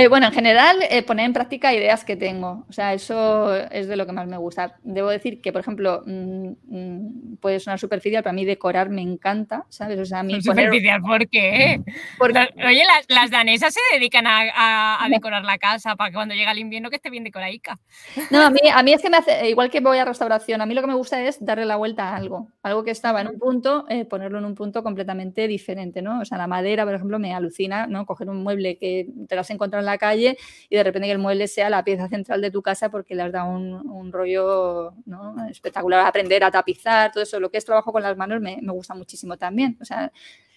[0.00, 2.64] Eh, bueno, en general, eh, poner en práctica ideas que tengo.
[2.70, 4.76] O sea, eso es de lo que más me gusta.
[4.82, 9.02] Debo decir que, por ejemplo, mmm, mmm, puede sonar superficial, pero a mí decorar me
[9.02, 9.98] encanta, ¿sabes?
[9.98, 10.64] O sea, a mí poner...
[10.64, 11.82] Superficial, ¿por qué?
[12.16, 12.48] Porque...
[12.66, 16.34] Oye, las, las, danesas se dedican a, a, a, decorar la casa para que cuando
[16.34, 17.78] llega el invierno que esté bien decoradica.
[18.30, 20.66] No, a mí, a mí es que me hace, igual que voy a restauración, a
[20.66, 22.48] mí lo que me gusta es darle la vuelta a algo.
[22.62, 26.20] Algo que estaba en un punto, eh, ponerlo en un punto completamente diferente, ¿no?
[26.20, 28.04] O sea, la madera, por ejemplo, me alucina, ¿no?
[28.04, 30.36] Coger un mueble que te lo has encontrado en la calle
[30.68, 33.22] y de repente que el mueble sea la pieza central de tu casa porque le
[33.22, 35.36] has dado un, un rollo ¿no?
[35.48, 36.06] espectacular.
[36.06, 38.94] Aprender a tapizar, todo eso, lo que es trabajo con las manos me, me gusta
[38.94, 39.78] muchísimo también.
[39.80, 40.12] O sea,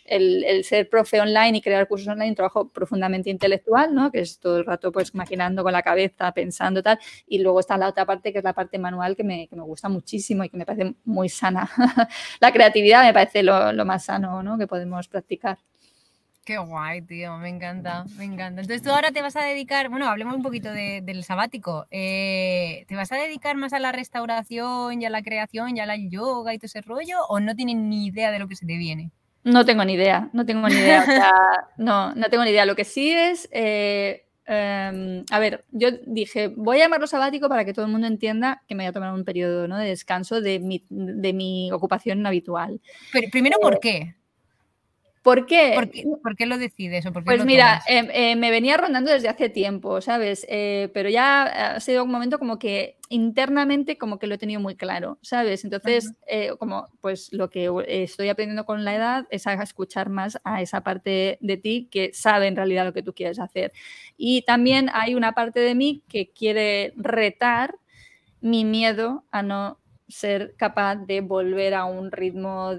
[0.06, 4.12] el, ser profe online y crear cursos online, un trabajo profundamente intelectual, ¿no?
[4.12, 7.78] que es todo el rato pues maquinando con la cabeza, pensando tal, y luego está
[7.78, 10.50] la otra parte que es la parte manual que me, que me gusta muchísimo y
[10.50, 11.70] que me parece muy sana.
[12.40, 14.58] la creatividad me parece lo, más sano ¿no?
[14.58, 15.58] que podemos practicar.
[16.46, 18.60] Qué guay, tío, me encanta, me encanta.
[18.60, 21.88] Entonces tú ahora te vas a dedicar, bueno, hablemos un poquito de, del sabático.
[21.90, 25.86] Eh, ¿Te vas a dedicar más a la restauración y a la creación y a
[25.86, 28.66] la yoga y todo ese rollo o no tienes ni idea de lo que se
[28.66, 29.12] te viene?
[29.44, 31.02] No tengo ni idea, no tengo ni idea.
[31.02, 31.34] O sea,
[31.78, 32.66] no, no tengo ni idea.
[32.66, 37.66] Lo que sí es, eh, eh, a ver, yo dije, voy a llamarlo sabático para
[37.66, 39.78] que todo el mundo entienda que me voy a tomar un periodo ¿no?
[39.78, 42.82] de descanso de mi, de mi ocupación habitual.
[43.12, 44.16] Pero primero, ¿por qué?
[45.24, 45.72] ¿Por qué?
[45.74, 47.06] ¿Por qué, ¿Por qué lo decides?
[47.06, 50.46] ¿O por qué pues mira, eh, eh, me venía rondando desde hace tiempo, ¿sabes?
[50.50, 54.60] Eh, pero ya ha sido un momento como que internamente como que lo he tenido
[54.60, 55.64] muy claro, ¿sabes?
[55.64, 56.58] Entonces, -huh.
[56.58, 60.82] como pues lo que estoy aprendiendo con la edad es a escuchar más a esa
[60.82, 63.72] parte de ti que sabe en realidad lo que tú quieres hacer.
[64.18, 67.76] Y también hay una parte de mí que quiere retar
[68.42, 72.74] mi miedo a no ser capaz de volver a un ritmo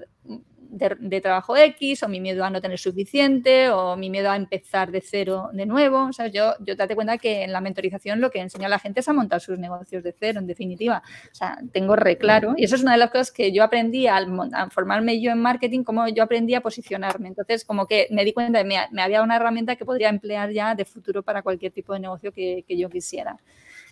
[0.74, 4.90] de, trabajo X, o mi miedo a no tener suficiente, o mi miedo a empezar
[4.90, 6.12] de cero de nuevo.
[6.12, 6.32] ¿sabes?
[6.32, 9.00] Yo, yo te date cuenta que en la mentorización lo que enseño a la gente
[9.00, 11.02] es a montar sus negocios de cero, en definitiva.
[11.30, 12.54] O sea, tengo re claro.
[12.56, 15.40] Y eso es una de las cosas que yo aprendí al, al formarme yo en
[15.40, 17.28] marketing, como yo aprendí a posicionarme.
[17.28, 20.08] Entonces, como que me di cuenta de que me, me había una herramienta que podría
[20.08, 23.38] emplear ya de futuro para cualquier tipo de negocio que, que yo quisiera.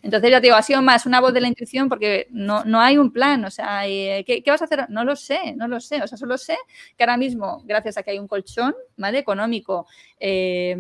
[0.02, 2.80] Entonces, ya te digo, ha sido más una voz de la intuición porque no, no
[2.80, 4.90] hay un plan, o sea, ¿qué, ¿qué, vas a hacer?
[4.90, 6.56] No lo sé, no lo sé, o sea, solo sé
[6.96, 9.18] que ahora mismo, gracias a que hay un colchón, ¿vale?
[9.18, 9.86] Económico,
[10.18, 10.76] eh,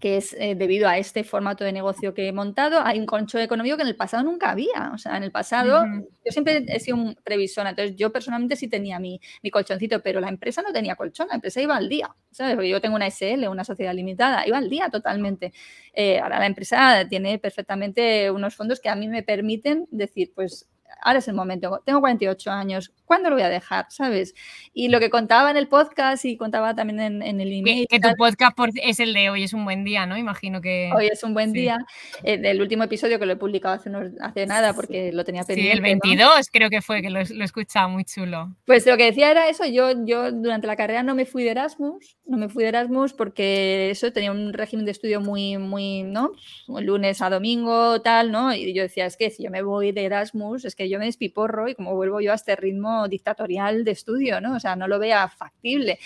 [0.00, 3.42] que es eh, debido a este formato de negocio que he montado, hay un colchón
[3.42, 4.90] económico que en el pasado nunca había.
[4.94, 6.08] O sea, en el pasado uh -huh.
[6.24, 10.20] yo siempre he sido un previsora, entonces yo personalmente sí tenía mi, mi, colchoncito, pero
[10.20, 12.14] la empresa no tenía colchón, la empresa iba al día.
[12.30, 12.54] ¿sabes?
[12.54, 15.52] Porque yo tengo una SL, una sociedad limitada, iba al día totalmente.
[15.92, 20.68] Eh, ahora la empresa tiene perfectamente unos fondos que a mí me permiten decir, pues
[21.02, 23.86] ahora es el momento, tengo 48 años, ¿cuándo lo voy a dejar?
[23.90, 24.34] ¿Sabes?
[24.72, 27.86] Y lo que contaba en el podcast y contaba también en, el email.
[27.88, 30.16] Que, tu podcast es el de hoy, es un buen día, ¿no?
[30.16, 30.90] Imagino que.
[30.96, 31.78] Hoy es un buen día.
[32.22, 35.72] El, el, último episodio que lo he publicado hace, hace nada porque lo tenía pendiente.
[35.72, 38.54] Sí, el 22 creo que fue, que lo, lo he escuchado, muy chulo.
[38.64, 41.50] Pues lo que decía era eso, yo, yo durante la carrera no me fui de
[41.50, 46.02] Erasmus, no me fui de Erasmus porque eso tenía un régimen de estudio muy, muy,
[46.02, 46.32] ¿no?
[46.68, 48.54] Lunes a domingo, tal, ¿no?
[48.54, 51.06] Y yo decía, es que si yo me voy de Erasmus, es que yo me
[51.06, 54.56] despiporro y como vuelvo yo a este ritmo dictatorial de estudio, ¿no?
[54.56, 55.98] O sea, no lo vea factible.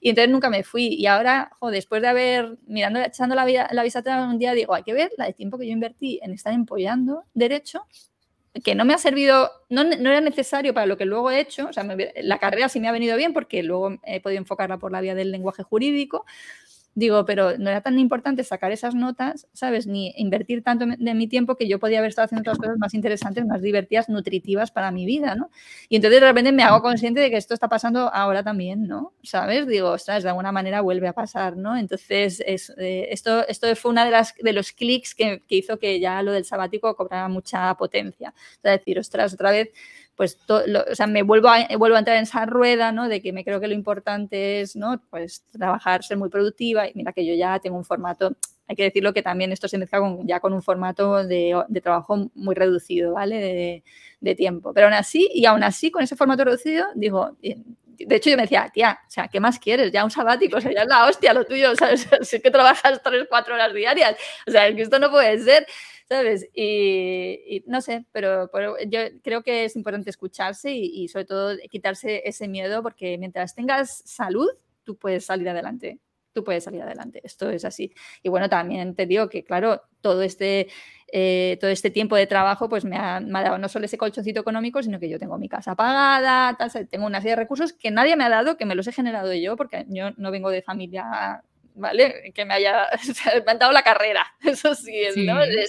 [0.00, 0.88] Y entonces nunca me fui.
[0.88, 4.82] Y ahora, después de haber, mirando, echando la, vida, la visa un día, digo, hay
[4.82, 7.86] que ver la de tiempo que yo invertí en estar empollando derecho
[8.60, 11.68] que no me ha servido, no, no, era necesario para lo que luego he hecho,
[11.68, 11.86] o sea,
[12.22, 15.14] la carrera sí me ha venido bien porque luego he podido enfocarla por la vía
[15.14, 16.26] del lenguaje jurídico,
[16.94, 19.86] Digo, pero no era tan importante sacar esas notas, ¿sabes?
[19.86, 22.92] Ni invertir tanto de mi tiempo que yo podía haber estado haciendo otras cosas más
[22.92, 25.50] interesantes, más divertidas, nutritivas para mi vida, ¿no?
[25.88, 29.14] Y entonces de repente me hago consciente de que esto está pasando ahora también, ¿no?
[29.22, 29.66] ¿Sabes?
[29.66, 31.76] Digo, ostras, de alguna manera vuelve a pasar, ¿no?
[31.78, 35.78] Entonces, es, eh, esto, esto fue una de, las, de los clics que, que, hizo
[35.78, 38.34] que ya lo del sabático cobrara mucha potencia.
[38.62, 39.70] Es decir, ostras, otra vez
[40.16, 43.08] pues o sea, me vuelvo a, vuelvo a entrar en esa rueda, ¿no?
[43.08, 45.02] De que me creo que lo importante es, ¿no?
[45.10, 48.36] Pues trabajar, ser muy productiva y mira que yo ya tengo un formato,
[48.68, 51.80] hay que decirlo que también esto se mezcla con, ya con un formato de, de
[51.80, 53.36] trabajo muy reducido, ¿vale?
[53.36, 53.84] De,
[54.20, 54.72] de, tiempo.
[54.72, 58.42] Pero aún así, y aún así con ese formato reducido, digo, de hecho yo me
[58.42, 59.92] decía, tía, o sea, ¿qué más quieres?
[59.92, 62.08] Ya un sabático, o sea, ya es la hostia lo tuyo, ¿sabes?
[62.22, 65.38] Si es que trabajas tres, cuatro horas diarias, o sea, es que esto no puede
[65.38, 65.66] ser.
[66.54, 68.48] Y, no sé, pero,
[68.88, 74.02] yo creo que es importante escucharse y, sobre todo quitarse ese miedo porque mientras tengas
[74.04, 74.48] salud,
[74.84, 76.00] tú puedes salir adelante.
[76.32, 77.92] Tú puedes salir adelante, esto es así.
[78.22, 80.68] Y bueno, también te digo que, claro, todo este,
[81.12, 84.82] eh, todo este tiempo de trabajo pues me ha, dado no solo ese colchoncito económico,
[84.82, 86.56] sino que yo tengo mi casa pagada,
[86.88, 89.34] tengo una serie de recursos que nadie me ha dado, que me los he generado
[89.34, 92.32] yo, porque yo no vengo de familia ¿vale?
[92.34, 92.88] Que me haya
[93.46, 95.28] me han dado la carrera, eso sí, el,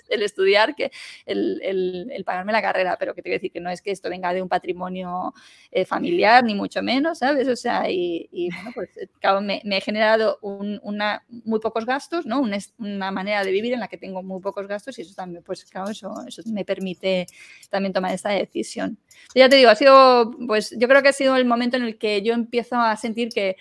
[0.10, 0.92] el, estudiar, que
[1.26, 4.10] el, el, pagarme la carrera, pero que te a decir que no es que esto
[4.10, 5.34] venga de un patrimonio
[5.72, 7.48] eh, familiar, ni mucho menos, ¿sabes?
[7.48, 9.08] O sea, y, bueno, pues eh,
[9.42, 12.40] me, me, he generado un, una, muy pocos gastos, ¿no?
[12.40, 15.44] Una, una, manera de vivir en la que tengo muy pocos gastos y eso también,
[15.44, 17.28] pues claro, eso, eso me permite
[17.70, 18.98] también tomar esta decisión.
[19.36, 21.98] Ya te digo, ha sido, pues yo creo que ha sido el momento en el
[21.98, 23.58] que yo empiezo a sentir que,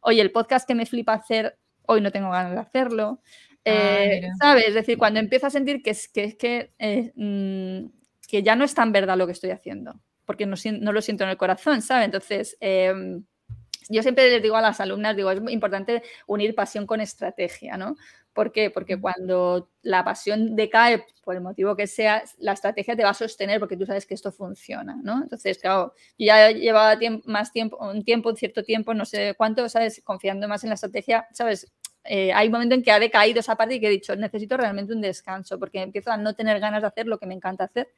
[0.00, 3.20] oye, el podcast que me flipa hacer hoy no tengo ganas de hacerlo.
[3.66, 4.68] Ah, eh, ¿Sabes?
[4.68, 7.90] Es decir, cuando empiezo a sentir que es que, que, eh, mm,
[8.28, 11.24] que ya no es tan verdad lo que estoy haciendo, porque no, no lo siento
[11.24, 12.06] en el corazón, ¿sabes?
[12.06, 13.24] Entonces, em,
[13.88, 17.76] yo siempre les digo a las alumnas, digo, es muy importante unir pasión con estrategia,
[17.76, 17.96] ¿no?
[18.34, 18.70] ¿Por qué?
[18.70, 23.14] Porque cuando la pasión decae, por el motivo que sea, la estrategia te va a
[23.14, 25.22] sostener porque tú sabes que esto funciona, ¿no?
[25.22, 29.68] Entonces, claro, yo ya llevaba más tiempo, un tiempo, un cierto tiempo, no sé cuánto,
[29.68, 30.02] ¿sabes?
[30.04, 31.70] Confiando más en la estrategia, ¿sabes?
[32.04, 34.56] Eh, hay un momento en que ha decaído esa parte y que he dicho, necesito
[34.56, 37.64] realmente un descanso porque empiezo a no tener ganas de hacer lo que me encanta
[37.64, 37.88] hacer.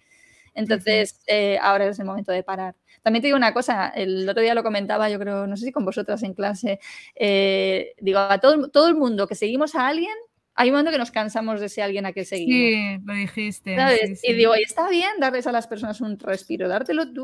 [0.54, 2.74] Entonces, eh, ahora es el momento de parar.
[3.02, 5.72] También te digo una cosa, el otro día lo comentaba, yo creo, no sé si
[5.72, 6.80] con vosotras en clase,
[7.14, 10.14] eh, digo, a todo, todo el mundo que seguimos a alguien,
[10.56, 12.98] hay un momento que nos cansamos de ese alguien a que seguimos.
[12.98, 13.76] Sí, lo dijiste.
[14.22, 17.22] Y digo, y está bien darles a las personas un respiro, dártelo tú,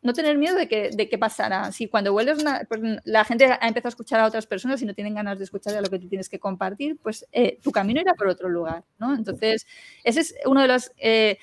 [0.00, 1.72] no tener miedo de que, de qué pasará.
[1.72, 2.38] Si cuando vuelves,
[2.68, 5.44] pues, la gente ha empezado a escuchar a otras personas y no tienen ganas de
[5.44, 8.48] escuchar a lo que tú tienes que compartir, pues eh, tu camino irá por otro
[8.48, 9.12] lugar, ¿no?
[9.12, 9.66] Entonces,
[10.04, 11.38] ese es uno de los eh,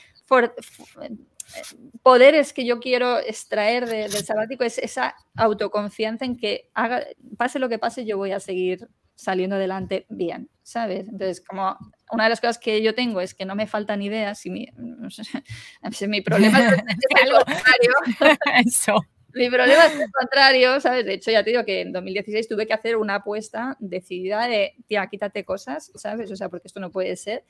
[2.02, 7.04] poderes que yo quiero extraer del sabático, es esa autoconfianza en que haga,
[7.38, 11.08] pase lo que pase, yo voy a seguir saliendo adelante bien, ¿sabes?
[11.08, 11.78] Entonces, como
[12.12, 14.68] una de las cosas que yo tengo es que no me faltan ideas y mi,
[16.08, 16.66] mi problema es,
[17.24, 17.92] algo contrario.
[18.66, 18.96] Eso.
[19.34, 21.06] Mi problema es el contrario, ¿sabes?
[21.06, 24.76] De hecho, ya te digo que en 2016 tuve que hacer una apuesta decidida de,
[24.88, 26.32] tía, quítate cosas, ¿sabes?
[26.32, 27.44] O sea, porque esto no puede ser.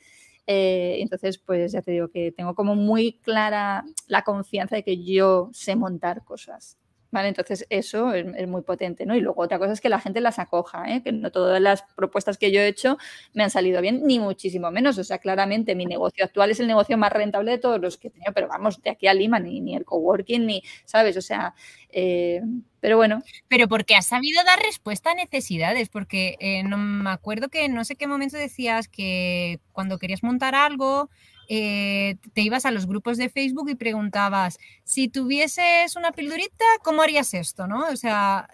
[0.47, 5.03] Eh, entonces, pues ya te digo que tengo como muy clara la confianza de que
[5.03, 6.77] yo sé montar cosas.
[7.23, 9.15] Entonces eso es, muy potente, ¿no?
[9.15, 11.01] Y luego otra cosa es que la gente las acoja, ¿eh?
[11.03, 12.97] que no todas las propuestas que yo he hecho
[13.33, 14.97] me han salido bien, ni muchísimo menos.
[14.97, 18.07] O sea, claramente mi negocio actual es el negocio más rentable de todos los que
[18.07, 21.15] he tenido, pero vamos, de aquí a Lima, ni, ni el coworking, ni, ¿sabes?
[21.17, 21.53] O sea,
[21.89, 22.41] eh,
[22.81, 23.23] pero bueno.
[23.47, 27.85] Pero porque has sabido dar respuesta a necesidades, porque eh, no me acuerdo que no
[27.85, 31.09] sé qué momento decías que cuando querías montar algo
[31.49, 37.01] eh, te ibas a los grupos de Facebook y preguntabas, si tuvieses una pildurita, ¿cómo
[37.01, 37.67] harías esto?
[37.67, 37.87] ¿no?
[37.87, 38.47] O sea,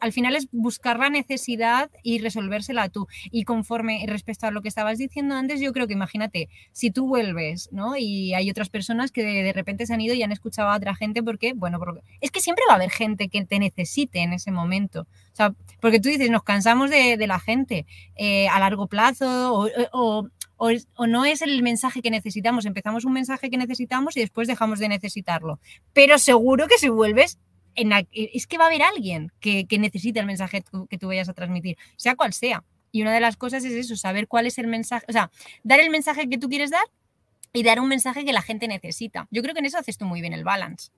[0.00, 3.06] al final es buscar la necesidad y resolvérsela tú.
[3.30, 7.06] Y conforme respecto a lo que estabas diciendo antes, yo creo que imagínate, si tú
[7.06, 7.96] vuelves, ¿no?
[7.96, 10.94] Y hay otras personas que de, repente se han ido y han escuchado a otra
[10.94, 14.32] gente porque, bueno, porque, es que siempre va a haber gente que te necesite en
[14.32, 15.02] ese momento.
[15.32, 20.28] O sea, porque tú dices, nos cansamos de, la gente eh, a largo plazo o,
[21.06, 22.66] no es el mensaje que necesitamos.
[22.66, 25.60] Empezamos un mensaje que necesitamos y después dejamos de necesitarlo.
[25.92, 27.38] Pero seguro que si vuelves,
[27.74, 31.28] en es que va a haber alguien que, que necesite el mensaje que tú vayas
[31.28, 32.64] a transmitir, sea cual sea.
[32.92, 35.30] Y una de las cosas es eso, saber cuál es el mensaje, o sea,
[35.62, 36.84] dar el mensaje que tú quieres dar
[37.52, 39.28] y dar un mensaje que la gente necesita.
[39.30, 40.90] Yo creo que en eso haces tú muy bien el balance.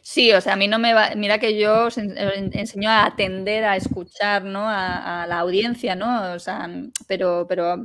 [0.00, 1.14] Sí, o sea, a mí no me va.
[1.16, 4.60] Mira que yo os enseño a atender, a escuchar, ¿no?
[4.60, 6.32] A, a, la audiencia, ¿no?
[6.32, 6.70] O sea,
[7.08, 7.84] pero, pero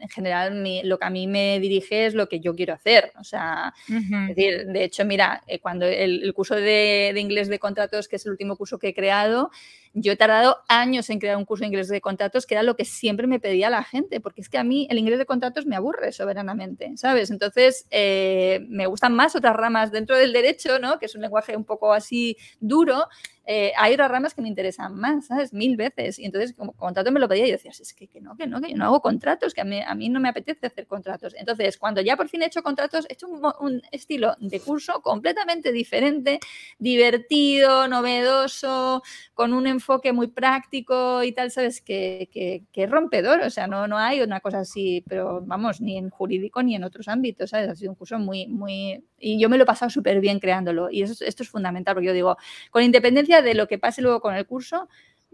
[0.00, 3.12] en general lo que a mí me dirige es lo que yo quiero hacer.
[3.18, 7.58] O sea, es decir, de hecho, mira, eh, cuando el, curso de, de, inglés de
[7.58, 9.50] contratos, que es el último curso que he creado,
[9.92, 12.76] yo he tardado años en crear un curso de inglés de contratos, que era lo
[12.76, 15.66] que siempre me pedía la gente, porque es que a mí el inglés de contratos
[15.66, 17.30] me aburre soberanamente, ¿sabes?
[17.30, 20.98] Entonces, eh, me gustan más otras ramas dentro del derecho, ¿no?
[20.98, 23.08] Que es un lenguaje un poco así duro,
[23.52, 25.52] eh, hay otras ramas que me interesan más, ¿sabes?
[25.52, 26.20] Mil veces.
[26.20, 28.60] Y entonces, como contrato me lo pedía yo decía, es que, que, no, que no,
[28.60, 31.34] que yo no hago contratos, que a mí, a mí, no me apetece hacer contratos.
[31.36, 35.02] Entonces, cuando ya por fin he hecho contratos, he hecho un, un estilo de curso
[35.02, 36.38] completamente diferente,
[36.78, 39.02] divertido, novedoso,
[39.34, 39.79] con un enfoque
[40.12, 41.80] muy práctico y tal, ¿sabes?
[41.80, 45.96] Que, que, que, rompedor, o sea, no, no hay una cosa así, pero vamos, ni
[45.96, 47.68] en jurídico ni en otros ámbitos, ¿sabes?
[47.68, 49.04] Ha sido un curso muy, muy...
[49.18, 52.08] Y yo me lo he pasado súper bien creándolo y eso, esto es fundamental, porque
[52.08, 52.36] yo digo,
[52.70, 54.88] con independencia de lo que pase luego con el curso,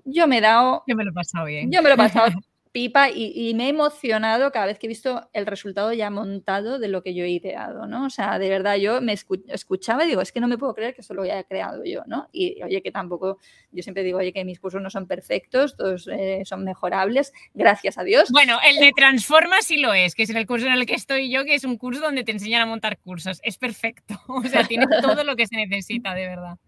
[0.04, 0.82] yo me he dado...
[0.86, 1.70] Yo me lo he pasado bien.
[1.70, 2.28] Yo me lo he pasado
[2.76, 6.88] pipa y, me he emocionado cada vez que he visto el resultado ya montado de
[6.88, 8.04] lo que yo he ideado, ¿no?
[8.04, 10.94] O sea, de verdad yo me escuchaba y digo, es que no me puedo creer
[10.94, 12.28] que eso lo haya creado yo, ¿no?
[12.32, 13.38] Y oye, que tampoco,
[13.72, 17.96] yo siempre digo, oye, que mis cursos no son perfectos, todos eh, son mejorables, gracias
[17.96, 18.30] a Dios.
[18.30, 21.30] Bueno, el de Transforma sí lo es, que es el curso en el que estoy
[21.30, 23.40] yo, que es un curso donde te enseñan a montar cursos.
[23.42, 26.58] Es perfecto, o sea, tiene todo lo que se necesita, de verdad.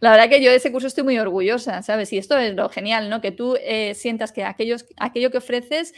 [0.00, 2.12] La verdad que yo de ese curso estoy muy orgullosa, ¿sabes?
[2.12, 3.20] Y esto es lo genial, ¿no?
[3.20, 5.94] Que tú eh, sientas que aquellos, aquello que ofreces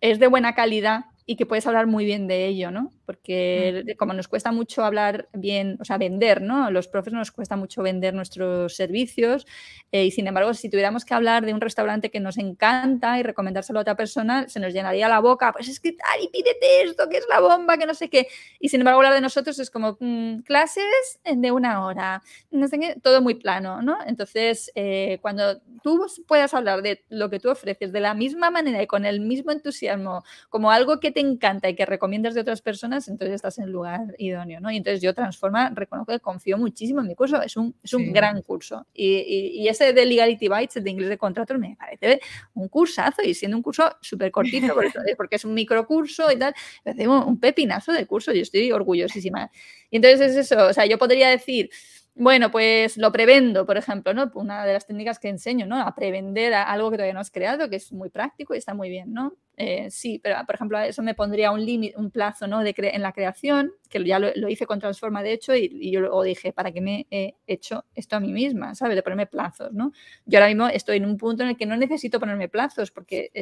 [0.00, 2.92] es de buena calidad y que puedes hablar muy bien de ello, ¿no?
[3.08, 6.70] Porque como nos cuesta mucho hablar bien, o sea, vender, ¿no?
[6.70, 9.46] Los profes nos cuesta mucho vender nuestros servicios
[9.92, 13.22] eh, y sin embargo, si tuviéramos que hablar de un restaurante que nos encanta y
[13.22, 16.82] recomendárselo a otra persona, se nos llenaría la boca, pues es que tal y pídete
[16.82, 18.28] esto, que es la bomba, que no sé qué.
[18.60, 20.84] Y sin embargo, hablar de nosotros es como mm, clases
[21.24, 23.96] de una hora, no sé qué, todo muy plano, ¿no?
[24.06, 28.82] Entonces, eh, cuando tú puedas hablar de lo que tú ofreces de la misma manera
[28.82, 32.60] y con el mismo entusiasmo, como algo que te encanta y que recomiendas de otras
[32.60, 34.70] personas, entonces estás en el lugar idóneo, ¿no?
[34.70, 38.12] Y entonces yo Transforma, reconozco que confío muchísimo en mi curso, es un, es un
[38.12, 38.86] gran curso.
[38.92, 42.20] Y, y, ese de Legality Bytes, el de inglés de contratos, me parece
[42.54, 44.74] un cursazo y siendo un curso súper cortito,
[45.16, 49.50] porque es un microcurso y tal, me parece un pepinazo de curso, yo estoy orgullosísima.
[49.90, 51.70] Y entonces es eso, o sea, yo podría decir
[52.18, 54.30] bueno, pues lo prevendo, por ejemplo, ¿no?
[54.34, 55.80] Una de las técnicas que enseño, ¿no?
[55.80, 58.90] A prevender algo que todavía no has creado, que es muy práctico y está muy
[58.90, 59.36] bien, ¿no?
[59.60, 62.62] Eh, sí, pero por ejemplo, eso me pondría un límite, un plazo, ¿no?
[62.62, 66.22] De en la creación, que ya lo, hice con Transforma, de hecho, y, yo lo
[66.22, 68.76] dije, ¿para qué me he hecho esto a mí misma?
[68.76, 68.94] ¿Sabes?
[68.94, 69.90] De ponerme plazos, ¿no?
[70.26, 73.32] Yo ahora mismo estoy en un punto en el que no necesito ponerme plazos porque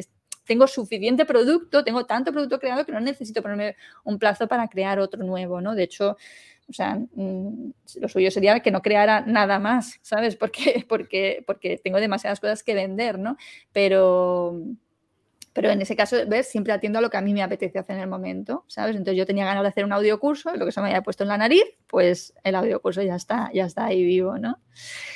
[0.43, 4.99] tengo suficiente producto, tengo tanto producto creado que no necesito ponerme un plazo para crear
[4.99, 5.75] otro nuevo, ¿no?
[5.75, 6.17] De hecho,
[6.67, 10.35] o sea, mm, lo suyo sería que no creara nada más, ¿sabes?
[10.39, 13.37] Porque, porque, porque tengo demasiadas cosas que vender, ¿no?
[13.71, 14.63] Pero,
[15.57, 16.47] pero en ese caso, ¿ves?
[16.47, 18.95] Siempre atiendo a lo que a mí me apetece hacer en el momento, ¿sabes?
[18.95, 21.29] Entonces yo tenía ganas de hacer un audiocurso, lo que se me había puesto en
[21.29, 24.59] la nariz, pues el audiocurso ya está, ya está ahí vivo, ¿no?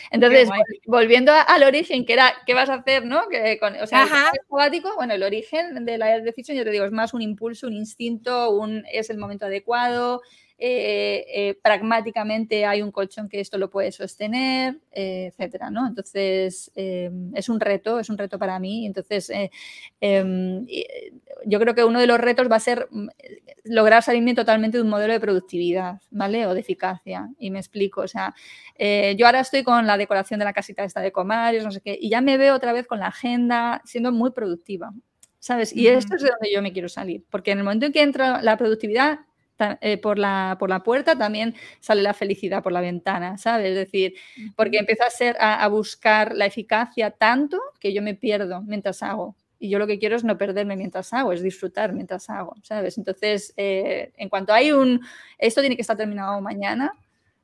[0.09, 0.49] Entonces,
[0.87, 3.29] volviendo al origen, que era, ¿qué vas a hacer, no?
[3.29, 4.09] Que con, o sea, el
[4.49, 7.73] sabático, bueno, el origen de la decisión, yo te digo, es más un impulso, un
[7.73, 10.23] instinto, un, es el momento adecuado,
[10.63, 15.87] eh, eh, pragmáticamente hay un colchón que esto lo puede sostener, eh, etcétera, ¿no?
[15.87, 18.85] Entonces, es un reto, es un reto para mí.
[18.85, 19.31] Entonces,
[19.99, 20.67] em,
[21.47, 23.07] yo creo que uno de los retos va a ser mm,
[23.63, 26.45] lograr salirme totalmente de un modelo de productividad, ¿vale?
[26.45, 27.27] O de eficacia.
[27.39, 28.35] Y me explico, o sea,
[29.17, 31.97] yo ahora estoy con la decoración de la casita esta de Comares, no sé qué,
[31.99, 34.93] y ya me veo otra vez con la agenda siendo muy productiva.
[35.39, 35.75] ¿Sabes?
[35.75, 38.03] Y esto es de donde yo me quiero salir, porque en el momento en que
[38.03, 39.21] entra la productividad,
[39.81, 43.69] eh, por, la, por la puerta, también sale la felicidad por la ventana, ¿sabes?
[43.69, 44.15] Es decir,
[44.55, 49.35] porque empiezo a, ser, a, buscar la eficacia tanto que yo me pierdo mientras hago.
[49.59, 52.97] Y yo lo que quiero es no perderme mientras hago, es disfrutar mientras hago, ¿sabes?
[52.97, 55.01] Entonces, eh, en cuanto hay un,
[55.37, 56.93] esto tiene que estar terminado mañana,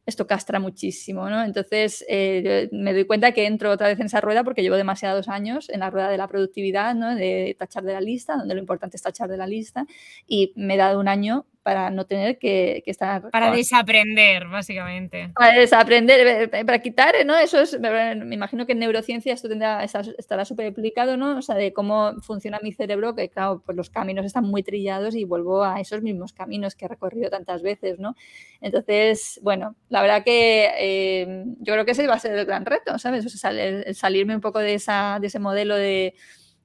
[0.07, 1.43] esto castra muchísimo, ¿no?
[1.43, 5.27] Entonces eh, me doy cuenta que entro otra vez en esa rueda porque llevo demasiados
[5.27, 7.13] años en la rueda de la productividad, ¿no?
[7.13, 9.85] De tachar de la lista, donde lo importante es tachar de la lista
[10.25, 13.29] y me he dado un año para no tener que, estar...
[13.29, 15.31] Para desaprender, básicamente.
[15.35, 17.37] Para desaprender, eh, eh, para quitar, ¿no?
[17.37, 21.37] Eso es, me imagino que en neurociencia esto tendrá, estará súper explicado, ¿no?
[21.37, 25.13] O sea, de cómo funciona mi cerebro, que claro, pues los caminos están muy trillados
[25.13, 28.15] y vuelvo a esos mismos caminos que he recorrido tantas veces, ¿no?
[28.61, 32.65] Entonces, bueno, la verdad que eh, yo creo que ese va a ser el gran
[32.65, 33.25] reto, ¿sabes?
[33.25, 36.13] O sea, el, salirme un poco de, esa, de ese modelo de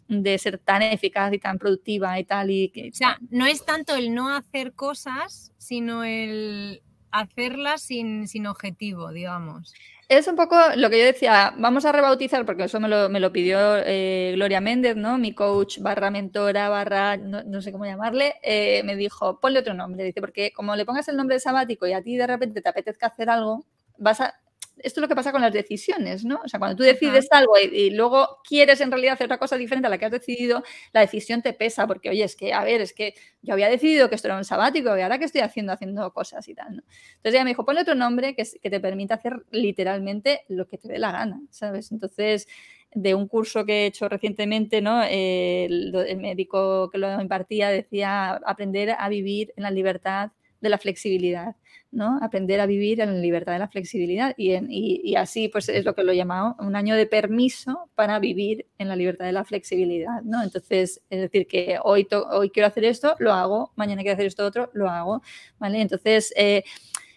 [0.08, 2.50] de ser tan eficaz y tan productiva y tal.
[2.50, 8.26] Y que, o sea, no es tanto el no hacer cosas, sino el hacerlas sin,
[8.26, 9.74] sin objetivo, digamos.
[10.08, 13.18] Es un poco lo que yo decía, vamos a rebautizar, porque eso me lo, me
[13.18, 15.16] lo pidió eh, Gloria Méndez, ¿no?
[15.16, 20.04] Mi coach barra mentora, barra, no, sé cómo llamarle, eh, me dijo, ponle otro nombre,
[20.04, 22.68] dice, porque como le pongas el nombre de sabático y a ti de repente te
[22.68, 23.64] apetezca hacer algo,
[23.96, 24.34] vas a,
[24.78, 26.40] esto es lo que pasa con las decisiones, ¿no?
[26.44, 29.86] O sea, cuando tú decides algo y, luego quieres en realidad hacer otra cosa diferente
[29.86, 30.62] a la que has decidido,
[30.92, 34.08] la decisión te pesa porque, oye, es que, a ver, es que yo había decidido
[34.08, 36.82] que esto era un sabático y ahora que estoy haciendo, haciendo cosas y tal, ¿no?
[37.16, 40.78] Entonces ella me dijo, ponle otro nombre que, que te permita hacer literalmente lo que
[40.78, 41.92] te dé la gana, ¿sabes?
[41.92, 42.48] Entonces,
[42.94, 45.02] de un curso que he hecho recientemente, ¿no?
[45.02, 50.32] el, el médico que lo impartía decía aprender a vivir en la libertad
[50.62, 51.56] de la flexibilidad.
[51.92, 52.18] ¿no?
[52.22, 56.02] Aprender a vivir en libertad de la flexibilidad y, y, así pues es lo que
[56.02, 60.22] lo he llamado un año de permiso para vivir en la libertad de la flexibilidad,
[60.22, 60.42] ¿no?
[60.42, 64.46] Entonces, es decir, que hoy, hoy quiero hacer esto, lo hago, mañana quiero hacer esto
[64.46, 65.22] otro, lo hago,
[65.58, 65.82] ¿vale?
[65.82, 66.64] Entonces, eh,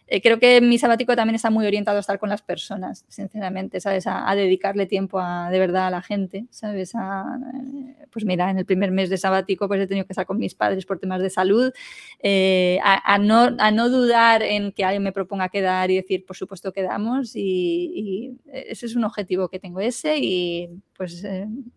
[0.07, 3.79] eh, creo que mi sabático también está muy orientado a estar con las personas, sinceramente,
[3.79, 4.05] ¿sabes?
[4.07, 6.93] A, dedicarle tiempo a, de verdad a la gente, ¿sabes?
[6.93, 10.37] Eh, pues mira, en el primer mes de sabático pues he tenido que estar con
[10.37, 11.73] mis padres por temas de salud,
[12.19, 16.35] eh, a, no, a no dudar en que alguien me proponga quedar y decir, por
[16.35, 21.21] supuesto, quedamos y, y ese es un objetivo que tengo ese y pues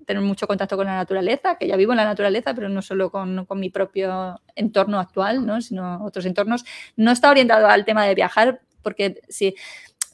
[0.06, 3.10] tener mucho contacto con la naturaleza, que ya vivo en la naturaleza, pero no solo
[3.10, 5.60] con, con mi propio entorno actual, ¿no?
[5.60, 6.64] sino otros entornos.
[6.96, 9.54] No está orientado al tema de viajar, porque sí,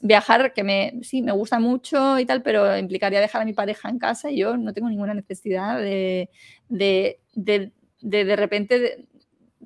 [0.01, 3.89] viajar que me, sí, me gusta mucho y tal, pero implicaría dejar a mi pareja
[3.89, 6.29] en casa y yo no tengo ninguna necesidad de,
[6.69, 9.05] de, de, de, de repente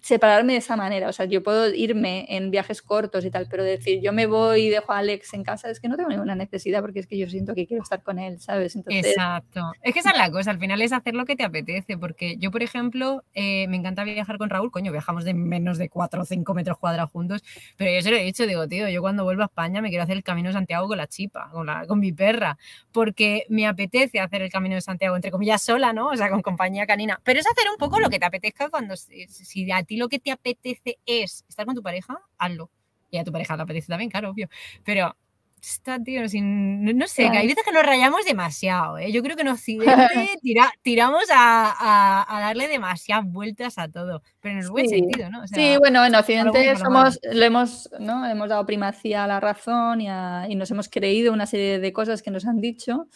[0.01, 1.09] separarme de esa manera.
[1.09, 4.67] O sea, yo puedo irme en viajes cortos y tal, pero decir, yo me voy
[4.67, 7.17] y dejo a Alex en casa, es que no tengo ninguna necesidad porque es que
[7.17, 8.75] yo siento que quiero estar con él, ¿sabes?
[8.87, 9.71] Exacto.
[9.81, 12.37] Es que esa es la cosa, al final es hacer lo que te apetece, porque
[12.37, 16.21] yo, por ejemplo, eh, me encanta viajar con Raúl, coño, viajamos de menos de 4
[16.21, 17.43] o 5 metros cuadrados juntos,
[17.77, 20.03] pero yo se lo he dicho, digo, tío, yo cuando vuelvo a España me quiero
[20.03, 22.57] hacer el Camino de Santiago con la chipa, con, la, con mi perra,
[22.91, 26.07] porque me apetece hacer el Camino de Santiago, entre comillas, sola, ¿no?
[26.07, 28.95] O sea, con compañía canina, pero es hacer un poco lo que te apetezca cuando,
[28.95, 32.69] si, si a ti lo que te apetece es estar con tu pareja, hazlo.
[33.11, 34.47] Y a tu pareja le apetece también, claro, obvio.
[34.85, 35.15] Pero
[35.59, 38.99] está, tío, sin, no, sé, que hay veces que nos rayamos demasiado.
[38.99, 39.11] ¿eh?
[39.11, 40.29] Yo creo que en Occidente
[40.83, 45.47] tiramos a, darle demasiadas vueltas a todo, pero en el buen sentido, ¿no?
[45.47, 48.25] sí, bueno, en Occidente somos, le hemos, ¿no?
[48.29, 50.07] hemos dado primacía a la razón y,
[50.49, 53.07] y, nos hemos creído una serie de cosas que nos han dicho.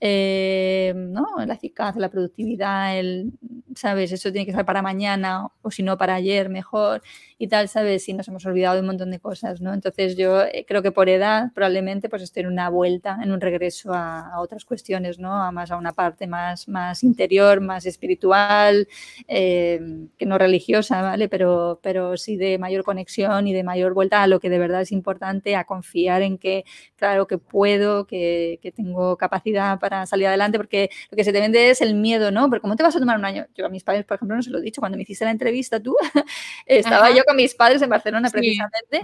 [0.00, 1.26] Eh, ¿no?
[1.46, 3.32] La eficacia, la productividad, el,
[3.74, 4.12] ¿sabes?
[4.12, 7.02] Eso tiene que ser para mañana o si no para ayer mejor
[7.38, 8.08] y tal, ¿sabes?
[8.08, 9.74] Y nos hemos olvidado de un montón de cosas, ¿no?
[9.74, 13.40] Entonces yo eh, creo que por edad probablemente pues estoy en una vuelta, en un
[13.40, 15.34] regreso a, otras cuestiones, ¿no?
[15.34, 18.88] A más a una parte más, más interior, más espiritual,
[19.28, 19.80] eh,
[20.16, 21.28] que no religiosa, ¿vale?
[21.28, 24.80] Pero, pero sí de mayor conexión y de mayor vuelta a lo que de verdad
[24.82, 26.64] es importante, a confiar en que,
[26.96, 31.40] claro, que puedo, que, que tengo capacidad para salir adelante, porque lo que se te
[31.40, 32.48] vende es el miedo, ¿no?
[32.48, 33.46] Pero ¿cómo te vas a tomar un año?
[33.54, 35.30] Yo a mis padres, por ejemplo, no se lo he dicho, cuando me hiciste la
[35.30, 35.96] entrevista tú,
[36.66, 39.02] estaba yo con mis padres en Barcelona precisamente.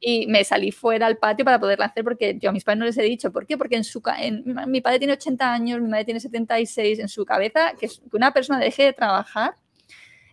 [0.00, 2.84] Y me salí fuera al patio para poderla hacer porque yo a mis padres no
[2.86, 3.32] les he dicho.
[3.32, 3.56] ¿Por qué?
[3.56, 7.24] Porque en su en, mi padre tiene 80 años, mi madre tiene 76, en su
[7.24, 9.54] cabeza que una persona deje de trabajar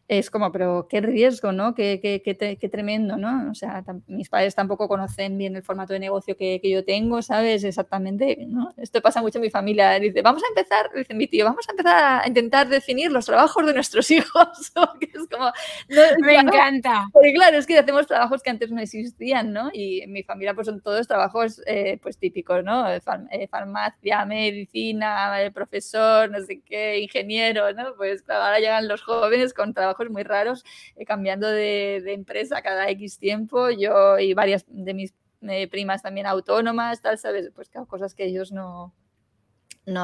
[0.09, 1.75] es como, pero qué riesgo, ¿no?
[1.75, 3.51] Qué, qué, qué, tremendo, ¿no?
[3.51, 7.63] O sea, mis padres tampoco conocen bien el formato de negocio que, yo tengo, ¿sabes?
[7.63, 8.73] Exactamente, ¿no?
[8.77, 9.99] Esto pasa mucho en mi familia.
[9.99, 13.63] Dice, vamos a empezar, dice mi tío, vamos a empezar a intentar definir los trabajos
[13.67, 14.47] de nuestros hijos.
[14.99, 15.51] es como,
[16.25, 17.05] Me encanta.
[17.13, 19.69] Porque claro, es que hacemos trabajos que antes no existían, ¿no?
[19.71, 22.91] Y en mi familia pues son todos trabajos eh, pues típicos, ¿no?
[22.91, 22.99] Eh,
[23.47, 27.93] farmacia, medicina, profesor, no sé qué, ingeniero, ¿no?
[27.95, 30.63] Pues ahora llegan los jóvenes con trabajos muy raros,
[30.95, 36.25] eh, cambiando de, empresa cada X tiempo, yo y varias de mis eh, primas también
[36.25, 37.51] autónomas, tal, ¿sabes?
[37.55, 38.93] Pues cosas que ellos no,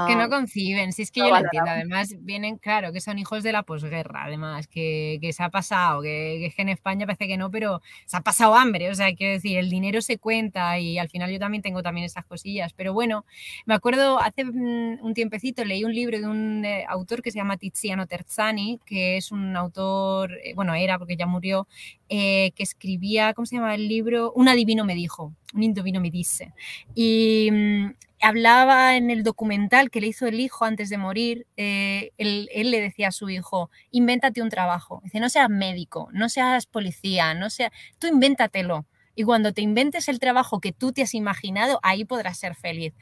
[0.07, 1.69] que no conciben, si es que yo lo entiendo.
[1.69, 6.45] Además, vienen, claro, que son hijos de la posguerra, además, que, se ha pasado, que,
[6.45, 8.89] es que en España parece que no, pero se ha pasado hambre.
[8.89, 12.05] O sea, quiero decir, el dinero se cuenta y al final yo también tengo también
[12.05, 12.73] esas cosillas.
[12.73, 13.25] Pero bueno,
[13.65, 17.37] me acuerdo hace mm, un tiempecito leí un libro de un eh, autor que se
[17.37, 21.67] llama Tiziano Terzani, que es un autor, eh, bueno, era porque ya murió,
[22.09, 24.31] eh, que escribía, ¿cómo se llama el libro?
[24.33, 26.53] Un adivino me dijo, un indovino me dice.
[26.93, 27.91] Y mm,
[28.21, 32.81] hablaba en el documental que le hizo el hijo antes de morir, eh, él, le
[32.81, 35.01] decía a su hijo, invéntate un trabajo.
[35.03, 38.85] Dice, no seas médico, no seas policía, no sea, tú invéntatelo.
[39.15, 42.93] Y cuando te inventes el trabajo que tú te has imaginado, ahí podrás ser feliz.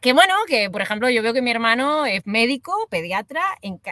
[0.00, 3.42] Que bueno, que por ejemplo yo veo que mi hermano es médico, pediatra,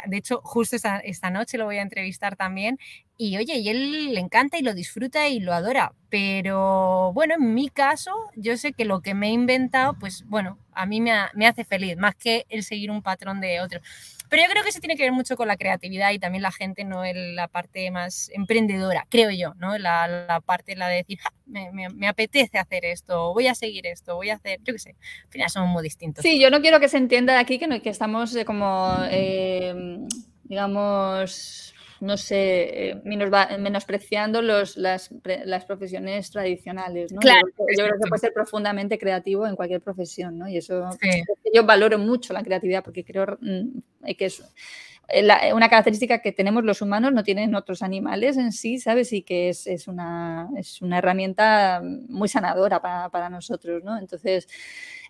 [0.07, 2.79] de hecho justo esta, esta, noche lo voy a entrevistar también,
[3.19, 7.53] y oye, y él le encanta y lo disfruta y lo adora, pero bueno, en
[7.53, 11.13] mi caso yo sé que lo que me he inventado, pues bueno, a mí me,
[11.35, 13.81] me hace feliz, más que el seguir un patrón de otro.
[14.29, 16.53] Pero yo creo que eso tiene que ver mucho con la creatividad y también la
[16.53, 19.79] gente, no es la parte más emprendedora, creo yo, ¿no?
[19.79, 24.31] La, parte, la de decir, me, me, apetece hacer esto, voy a seguir esto, voy
[24.31, 26.23] a hacer, yo qué sé, al final somos muy distintos.
[26.23, 29.99] Sí, yo no quiero que se entienda aquí que, no, que estamos eh, como, eh,
[30.45, 33.03] digamos, no sé, eh,
[33.59, 35.11] menospreciando los, las,
[35.45, 37.13] las, profesiones tradicionales.
[37.13, 37.21] ¿no?
[37.21, 37.47] Claro,
[37.77, 40.49] yo, creo que puede ser profundamente creativo en cualquier profesión, ¿no?
[40.49, 40.89] Y eso
[41.53, 43.79] yo valoro mucho la creatividad porque creo mm,
[44.17, 44.43] que es
[45.11, 49.13] eh, una característica que tenemos los humanos no tienen otros animales en sí, ¿sabes?
[49.15, 53.99] Y que es, es, una, es una, herramienta muy sanadora para, para nosotros, ¿no?
[53.99, 54.47] Entonces,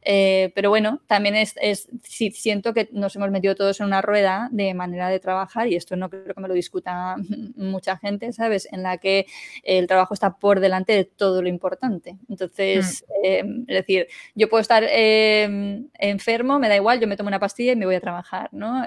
[0.03, 1.55] eh, pero bueno, también es,
[2.03, 5.97] siento que nos hemos metido todos en una rueda de manera de trabajar y esto
[5.97, 7.17] no creo que me lo discuta
[7.57, 8.69] mucha gente, ¿sabes?
[8.73, 9.27] En la que
[9.63, 12.17] el trabajo está por delante de todo lo importante.
[12.29, 13.25] Entonces, mm.
[13.25, 17.41] eh, es decir, yo puedo estar eh, enfermo, me da igual, yo me tomo una
[17.41, 18.85] pastilla y me voy a trabajar, ¿no?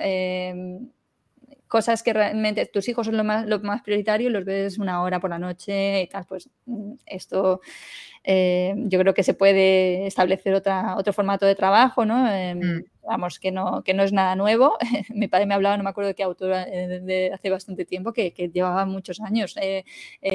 [1.72, 5.22] Cosas que realmente tus hijos son lo más, lo más prioritario, los ves una hora
[5.22, 7.62] por la noche y tal, pues mm, esto
[8.26, 12.30] eh, yo creo que se puede establecer otra, otro formato de trabajo, ¿no?
[12.30, 12.84] Em, mm.
[13.04, 14.78] Vamos, que no, que no es nada nuevo.
[15.16, 18.12] Mi padre me hablaba, no me acuerdo de qué autora, eh, de hace bastante tiempo,
[18.12, 19.86] que, que llevaba muchos años, eh,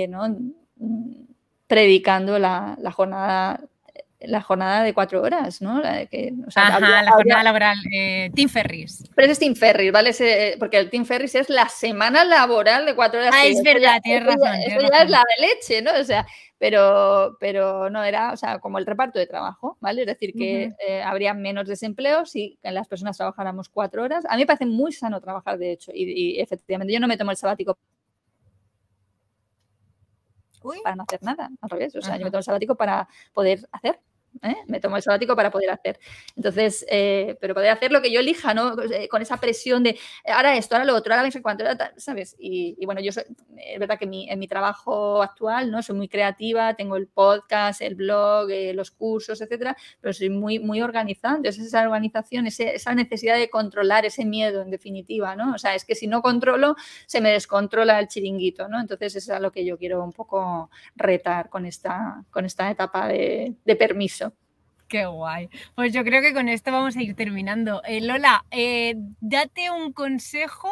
[0.09, 0.29] ¿no?
[0.77, 1.27] Mm,
[1.67, 3.61] predicando la, la jornada
[4.21, 5.81] la jornada de cuatro horas, ¿no?
[5.81, 9.05] La, que, la jornada laboral, eh, Tim Ferris.
[9.15, 10.13] Pero es Tim Ferris, ¿vale?
[10.59, 13.35] porque el Tim Ferris es la semana laboral de cuatro horas.
[13.35, 14.55] Ah, es verdad, tienes razón.
[14.67, 15.91] eso ya es la de leche, ¿no?
[16.01, 16.27] O sea,
[16.59, 20.03] pero, pero no era, o sea, como el reparto de trabajo, ¿vale?
[20.03, 24.25] Es decir, que eh, habría menos desempleo si las personas trabajáramos cuatro horas.
[24.29, 27.31] A mí me parece muy sano trabajar, de hecho, y, efectivamente yo no me tomo
[27.31, 27.77] el sabático
[30.83, 31.95] para no hacer nada, al revés.
[31.97, 34.01] O sea, yo me tomo el sabático para poder hacer
[34.43, 34.57] ¿eh?
[34.67, 35.99] me tomo el sabático para poder hacer.
[36.37, 38.81] Entonces, eh, pero poder hacer lo que yo elija, ¿no?
[38.83, 41.65] Eh, con esa presión de ahora esto, ahora lo otro, ahora no sé cuánto,
[41.97, 42.37] ¿sabes?
[42.39, 43.25] Y, bueno, yo soy,
[43.57, 45.83] es verdad que en mi trabajo actual, ¿no?
[45.83, 50.83] Soy muy creativa, tengo el podcast, el blog, los cursos, etcétera, pero soy muy, muy
[50.83, 51.37] organizada.
[51.37, 55.55] Entonces, esa organización, esa necesidad de controlar ese miedo, en definitiva, ¿no?
[55.55, 56.77] O sea, es que si no controlo,
[57.07, 58.81] se me descontrola el chiringuito, ¿no?
[58.81, 63.09] Entonces, es a lo que yo quiero un poco retar con esta, con esta etapa
[63.09, 64.26] de permiso.
[64.89, 65.49] Qué guay.
[65.75, 67.83] Pues yo creo que con esto vamos a ir terminando.
[67.85, 70.71] Eh, Lola, eh, date un consejo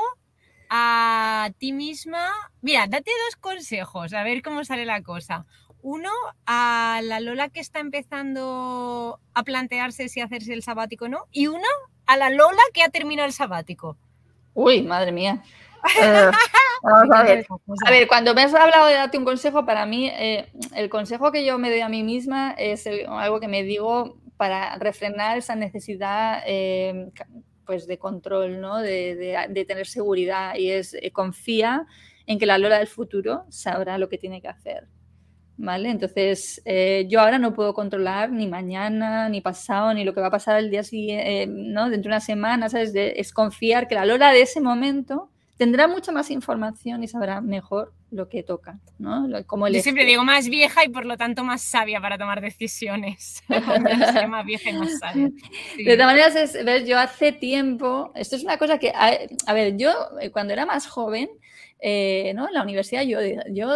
[0.71, 2.31] a ti misma.
[2.63, 5.47] Mira, date dos consejos, a ver cómo sale la cosa.
[5.83, 6.11] Uno,
[6.47, 11.27] a la Lola que está empezando a plantearse si hacerse el sabático o no.
[11.31, 11.69] Y uno,
[12.07, 13.99] a la Lola que ha terminado el sabático.
[14.55, 15.43] Uy, madre mía.
[16.01, 16.31] Eh,
[16.83, 17.47] vamos a ver.
[17.87, 21.33] A ver, cuando me has hablado de darte un consejo, para mí, eh, el consejo
[21.33, 25.55] que yo me doy a mí misma es algo que me digo para refrenar esa
[25.55, 27.11] necesidad eh,
[27.65, 28.79] pues de control, ¿no?
[28.79, 31.87] De, tener seguridad y es confía
[32.27, 34.89] en que la Lola del futuro sabrá lo que tiene que hacer.
[35.57, 35.89] ¿Vale?
[35.89, 36.61] Entonces,
[37.09, 40.59] yo ahora no puedo controlar ni mañana, ni pasado, ni lo que va a pasar
[40.59, 41.91] el día siguiente, ¿no?
[41.91, 42.93] Dentro de una semana, ¿sabes?
[42.95, 47.93] es confiar que la Lola de ese momento tendrá mucha más información y sabrá mejor
[48.11, 49.27] lo que toca, ¿no?
[49.47, 53.43] Como Yo siempre digo más vieja y por lo tanto más sabia para tomar decisiones.
[54.29, 55.31] más vieja y más sabia.
[55.77, 56.87] De todas maneras, ¿ves?
[56.87, 60.87] yo hace tiempo, esto es una cosa que, a, ver, yo eh, cuando era más
[60.87, 61.29] joven,
[61.81, 62.49] eh, ¿no?
[62.49, 63.19] En la universidad yo,
[63.51, 63.69] yo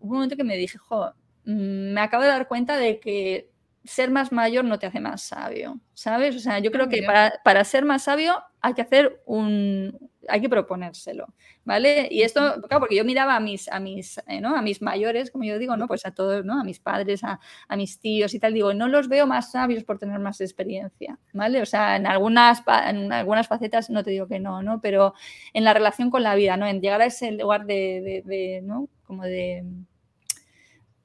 [0.00, 1.12] hubo un momento que me dije, jo,
[1.44, 3.50] mm, me acabo de dar cuenta de que
[3.84, 6.36] ser más mayor no te hace más sabio, ¿sabes?
[6.36, 10.09] O sea, yo creo ah, que para, para ser más sabio hay que hacer un,
[10.30, 12.08] hay que proponérselo, ¿vale?
[12.10, 14.56] Y esto, claro, porque yo miraba a mis, a mis, eh, ¿no?
[14.56, 15.86] a mis mayores, como yo digo, ¿no?
[15.86, 16.60] Pues a todos, ¿no?
[16.60, 19.84] A mis padres, a, a, mis tíos y tal, digo, no los veo más sabios
[19.84, 21.62] por tener más experiencia, ¿vale?
[21.62, 24.80] O sea, en algunas, en algunas facetas no te digo que no, ¿no?
[24.80, 25.14] Pero
[25.52, 26.66] en la relación con la vida, ¿no?
[26.66, 28.88] En llegar a ese lugar de, de, de ¿no?
[29.06, 29.64] Como de,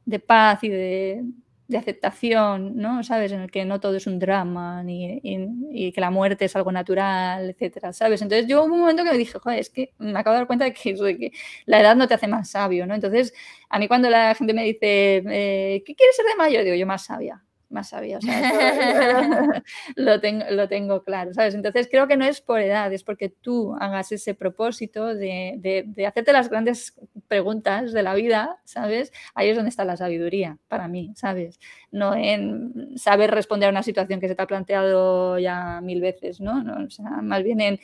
[0.05, 1.23] de paz y de,
[1.67, 3.03] de aceptación, ¿no?
[3.03, 3.31] ¿Sabes?
[3.31, 6.71] En el que no todo es un drama ni, y, que la muerte es algo
[6.71, 8.21] natural, etcétera, ¿sabes?
[8.21, 10.47] Entonces yo hubo un momento que me dije, joder, es que me acabo de dar
[10.47, 11.31] cuenta de que, de que
[11.65, 12.95] la edad no te hace más sabio, ¿no?
[12.95, 13.33] Entonces,
[13.69, 16.63] a mí cuando la gente me dice, eh, ¿qué quieres ser de mayor?
[16.63, 17.44] Digo, yo más sabia
[17.75, 17.93] más
[19.95, 21.53] lo, tengo, claro, ¿sabes?
[21.53, 25.83] Entonces creo que no es por edad, es porque tú hagas ese propósito de, de,
[25.85, 26.95] de, hacerte las grandes
[27.27, 29.11] preguntas de la vida, ¿sabes?
[29.35, 31.59] Ahí es donde está la sabiduría, para mí, ¿sabes?
[31.91, 36.39] No en saber responder a una situación que se te ha planteado ya mil veces,
[36.39, 36.63] ¿no?
[36.63, 37.79] no o sea, más bien en,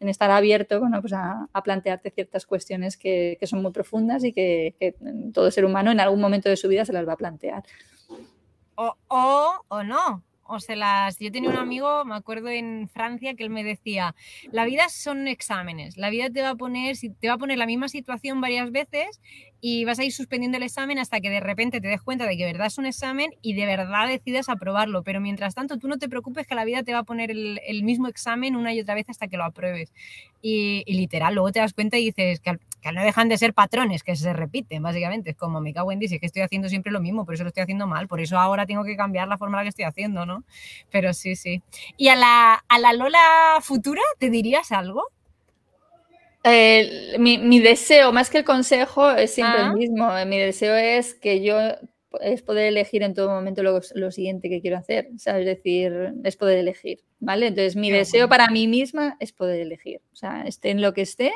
[0.00, 4.24] en estar abierto bueno, pues a, a, plantearte ciertas cuestiones que, que son muy profundas
[4.24, 4.96] y que, que
[5.32, 7.62] todo ser humano en algún momento de su vida se las va a plantear
[8.76, 10.22] o, o, o no.
[10.48, 11.18] O se las.
[11.18, 14.14] Yo tenía un amigo, me acuerdo en Francia, que él me decía:
[14.52, 15.96] la vida son exámenes.
[15.96, 19.20] La vida te va a poner, te va a poner la misma situación varias veces
[19.60, 22.36] y vas a ir suspendiendo el examen hasta que de repente te des cuenta de
[22.36, 25.02] que verdad es un examen y de verdad decidas aprobarlo.
[25.02, 27.60] Pero mientras tanto, tú no te preocupes que la vida te va a poner el,
[27.66, 29.92] el mismo examen una y otra vez hasta que lo apruebes.
[30.42, 32.56] Y, y, literal, luego te das cuenta y dices que,
[32.86, 35.30] que, no dejan de ser patrones, que se repiten, básicamente.
[35.30, 37.48] Es como, me cago en dice que estoy haciendo siempre lo mismo, por eso lo
[37.48, 39.84] estoy haciendo mal, por eso ahora tengo que cambiar la forma en la que estoy
[39.84, 40.44] haciendo, ¿no?
[40.90, 41.62] Pero sí, sí.
[41.96, 45.04] ¿Y a la, a la Lola futura te dirías algo?
[46.44, 49.66] Eh, mi, mi, deseo, más que el consejo, es siempre ah.
[49.66, 50.08] el mismo.
[50.26, 51.58] Mi deseo es que yo
[52.20, 55.46] es poder elegir en todo momento lo, lo siguiente que quiero hacer, ¿sabes?
[55.46, 57.48] Es decir, es poder elegir, ¿vale?
[57.48, 60.00] Entonces, mi deseo para mí misma es poder elegir.
[60.12, 61.32] O sea, esté en lo que esté,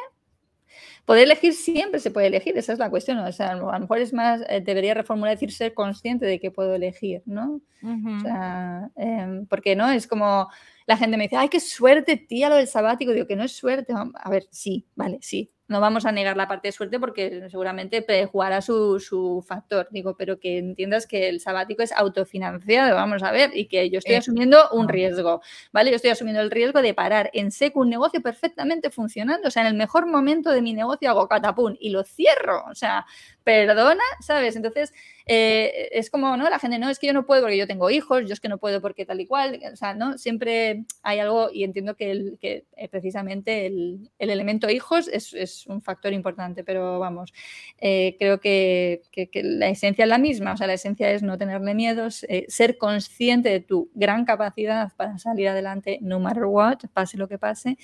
[1.05, 3.19] Poder elegir siempre se puede elegir, esa es la cuestión.
[3.19, 6.51] O sea, a lo mejor es más, eh, debería reformular decir ser consciente de que
[6.51, 7.61] puedo elegir, ¿no?
[7.83, 8.19] Uh -huh.
[8.19, 10.49] o sea, eh, porque no es como
[10.91, 13.13] la gente me dice, ay, qué suerte, tía, lo del sabático.
[13.13, 13.93] Digo que no es suerte.
[13.95, 18.05] A ver, sí, vale, sí, no vamos a negar la parte de suerte porque seguramente
[18.27, 23.31] jugará su, su, factor, digo, pero que entiendas que el sabático es autofinanciado, vamos a
[23.31, 25.41] ver, y que yo estoy asumiendo un riesgo,
[25.73, 25.91] ¿vale?
[25.91, 29.63] Yo estoy asumiendo el riesgo de parar en seco un negocio perfectamente funcionando, o sea,
[29.63, 33.07] en el mejor momento de mi negocio hago catapún y lo cierro, o sea,
[33.45, 34.57] perdona, ¿sabes?
[34.57, 34.93] Entonces,
[35.27, 36.51] eh, es como, ¿no?
[36.51, 38.49] La gente, no, es que yo no puedo porque yo tengo hijos, yo es que
[38.49, 40.19] no puedo porque tal y cual, o sea, ¿no?
[40.19, 45.33] Siempre hay algo, y entiendo que, el, que eh, precisamente el, el, elemento hijos es,
[45.35, 47.33] es, un factor importante, pero vamos,
[47.79, 49.03] eh, creo que,
[49.35, 52.79] la esencia es la misma, o sea, la esencia es no tenerle miedos, eh, ser
[52.79, 57.79] consciente de tu gran capacidad para salir adelante, no matter what, pase lo que pase,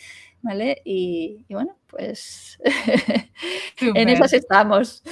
[0.47, 0.81] ¿vale?
[0.85, 2.59] Y, y bueno, pues
[3.81, 5.03] en esas estamos.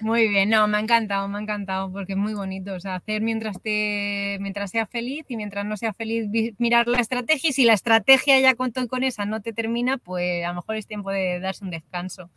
[0.00, 2.94] Muy bien, no, me ha encantado, me ha encantado porque es muy bonito, o sea,
[2.94, 7.52] hacer mientras te mientras sea feliz y mientras no sea feliz mirar la estrategia y
[7.52, 10.86] si la estrategia ya con, con esa no te termina, pues a lo mejor es
[10.86, 12.30] tiempo de darse un descanso.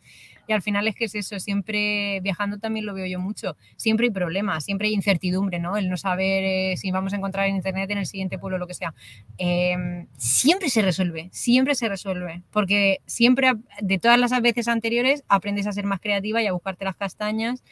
[0.46, 4.06] Y al final es que es eso, siempre viajando también lo veo yo mucho, siempre
[4.06, 5.76] hay problemas, siempre hay incertidumbre, ¿no?
[5.76, 8.66] El no saber eh, si vamos a encontrar en internet en el siguiente pueblo, lo
[8.66, 8.94] que sea.
[9.38, 15.66] Eh, siempre se resuelve, siempre se resuelve, porque siempre de todas las veces anteriores aprendes
[15.66, 17.62] a ser más creativa y a buscarte las castañas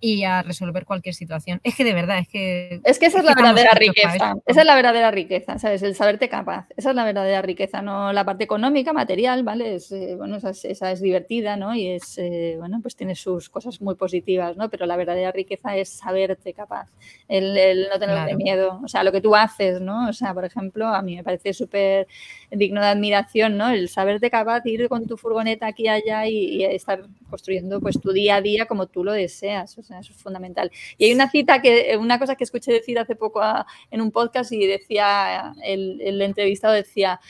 [0.00, 1.60] y a resolver cualquier situación.
[1.64, 2.80] Es que de verdad, es que...
[2.84, 4.34] Es que esa es, es la verdadera riqueza.
[4.46, 5.82] Esa es la verdadera riqueza, ¿sabes?
[5.82, 6.66] El saberte capaz.
[6.76, 9.74] Esa es la verdadera riqueza, no la parte económica, material, ¿vale?
[9.74, 11.74] Es, eh, bueno, esa es, esa es, divertida, ¿no?
[11.74, 14.70] Y es, eh, bueno, pues tiene sus cosas muy positivas, ¿no?
[14.70, 16.88] Pero la verdadera riqueza es saberte capaz,
[17.26, 18.36] el, el no tener claro.
[18.36, 18.80] miedo.
[18.84, 20.08] O sea, lo que tú haces, ¿no?
[20.08, 22.06] O sea, por ejemplo, a mí me parece súper
[22.50, 23.68] digno de admiración, ¿no?
[23.68, 28.00] El saberte capaz de ir con tu furgoneta aquí y allá y, estar construyendo pues
[28.00, 29.76] tu día a día como tú lo deseas.
[29.78, 30.70] O sea, eso es fundamental.
[30.96, 34.10] Y hay una cita que, una cosa que escuché decir hace poco a, en un
[34.10, 37.20] podcast y decía, el, entrevistado decía,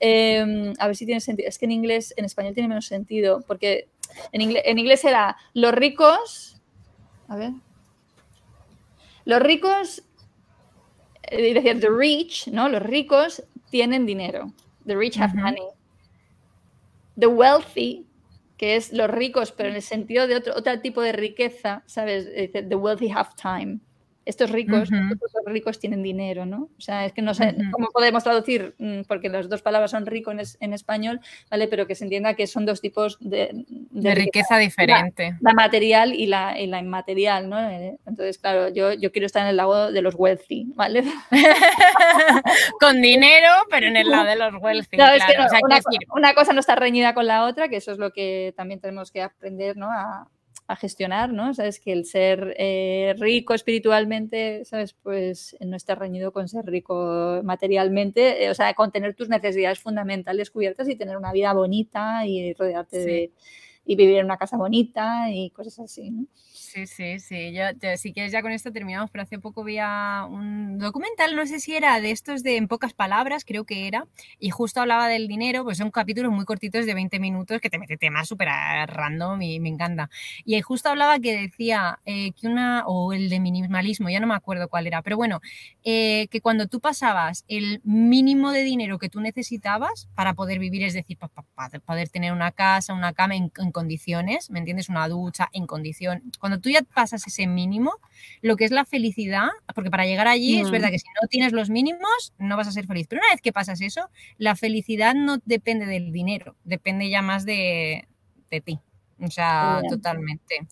[0.00, 3.42] eh, a ver si tiene sentido, es que en inglés, en español tiene menos sentido,
[3.46, 3.88] porque
[4.32, 6.60] en inglés, en inglés era los ricos,
[7.28, 7.50] a ver,
[9.24, 10.02] los ricos,
[11.24, 12.68] eh, decía the rich, ¿no?
[12.68, 14.52] Los ricos tienen dinero,
[14.88, 15.44] the rich have uh -huh.
[15.44, 15.68] money.
[17.16, 18.08] The wealthy
[18.58, 22.28] que es los ricos, pero en el sentido de otro, otro tipo de riqueza, ¿sabes?
[22.52, 23.78] The wealthy have time.
[24.28, 26.68] Estos ricos, estos ricos tienen dinero, ¿no?
[26.76, 30.04] O sea, es que no sé cómo podemos traducir, mm, porque las dos palabras son
[30.04, 31.20] rico en, español,
[31.50, 31.66] ¿vale?
[31.66, 35.34] Pero que se entienda que son dos tipos de, riqueza, diferente.
[35.40, 37.58] La, material y la, inmaterial, ¿no?
[37.70, 41.04] Eh, entonces, claro, yo, yo quiero estar en el lado de los wealthy, ¿vale?
[42.80, 44.98] con dinero, pero en el lado de los wealthy.
[44.98, 48.12] Claro, Es que una, cosa no está reñida con la otra, que eso es lo
[48.12, 49.90] que también tenemos que aprender, ¿no?
[49.90, 50.28] A,
[50.68, 51.54] a gestionar, ¿no?
[51.54, 54.92] Sabes que el ser eh, rico espiritualmente, ¿sabes?
[54.92, 59.80] Pues no está reñido con ser rico materialmente, eh, o sea, con tener tus necesidades
[59.80, 63.32] fundamentales cubiertas y tener una vida bonita y rodearte de
[63.86, 66.26] y vivir en una casa bonita y cosas así, ¿no?
[66.70, 67.52] Sí, sí, sí.
[67.54, 67.62] Yo,
[67.96, 71.74] si quieres ya con esto terminamos, pero hace poco vi un documental, no sé si
[71.74, 74.06] era de estos de en pocas palabras, creo que era,
[74.38, 77.78] y justo hablaba del dinero, pues son capítulos muy cortitos de 20 minutos que te
[77.78, 78.48] mete temas súper
[78.86, 80.10] random y me encanta.
[80.44, 84.34] Y justo hablaba que decía eh, que una, o el de minimalismo, ya no me
[84.34, 85.40] acuerdo cuál era, pero bueno,
[85.84, 90.82] eh, que cuando tú pasabas el mínimo de dinero que tú necesitabas para poder vivir,
[90.82, 94.90] es decir, para, poder tener una casa, una cama en, condiciones, ¿me entiendes?
[94.90, 96.22] Una ducha en condición.
[96.38, 97.92] Cuando tú ya pasas ese mínimo,
[98.42, 100.92] lo que es la felicidad, porque para llegar allí es verdad mm.
[100.92, 103.52] que si no tienes los mínimos no vas a ser feliz, pero una vez que
[103.52, 108.06] pasas eso, la felicidad no depende del dinero, depende ya más de,
[108.64, 108.78] ti.
[109.20, 110.66] O sea, totalmente.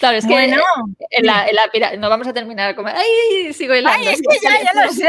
[0.00, 0.62] Claro, es que bueno,
[1.10, 1.46] en la,
[1.98, 4.08] no vamos a terminar como, ay, sigo hilando.
[4.08, 5.08] Ay, es que ya, ya lo sé.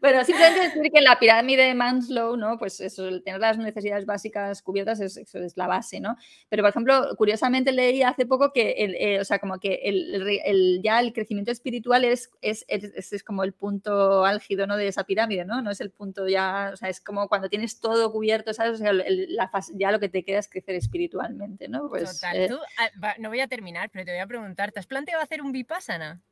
[0.00, 2.58] Pero simplemente decir que la pirámide de Manslow, ¿no?
[2.58, 6.16] Pues eso, el tener las necesidades básicas cubiertas es, eso es la base, ¿no?
[6.48, 10.80] Pero, por ejemplo, curiosamente leí hace poco que, el, eh, o sea, como que el,
[10.82, 14.76] ya el crecimiento espiritual es, es, es, como el punto álgido, ¿no?
[14.76, 15.62] De esa pirámide, ¿no?
[15.62, 18.74] No es el punto ya, o sea, es como cuando tienes todo cubierto, ¿sabes?
[18.74, 21.88] O sea, la ya lo que te queda es crecer espiritualmente, ¿no?
[21.88, 22.36] Pues, Total.
[22.36, 22.58] Eh Tú,
[23.02, 25.52] ah, no voy a terminar, pero te voy a preguntar, ¿te has planteado hacer un
[25.52, 26.20] vipassana?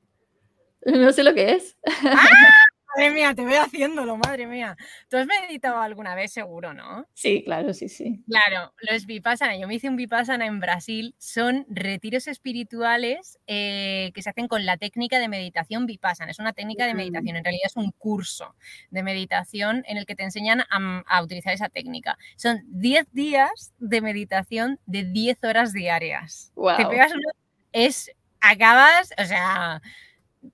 [0.84, 1.78] No sé lo que es.
[1.86, 2.28] ¡Ah!
[2.96, 4.76] Madre mía, te veo haciéndolo, madre mía.
[5.08, 7.06] ¿Tú has meditado alguna vez, seguro, no?
[7.12, 8.22] Sí, claro, sí, sí.
[8.28, 9.56] Claro, los vipassana.
[9.56, 11.14] Yo me hice un vipassana en Brasil.
[11.18, 16.30] Son retiros espirituales eh, que se hacen con la técnica de meditación vipassana.
[16.30, 18.54] Es una técnica de meditación, en realidad es un curso
[18.90, 22.16] de meditación en el que te enseñan a, utilizar esa técnica.
[22.36, 26.52] Son 10 días de meditación de 10 horas diarias.
[26.76, 27.12] Te pegas
[27.72, 29.82] Es, acabas, o sea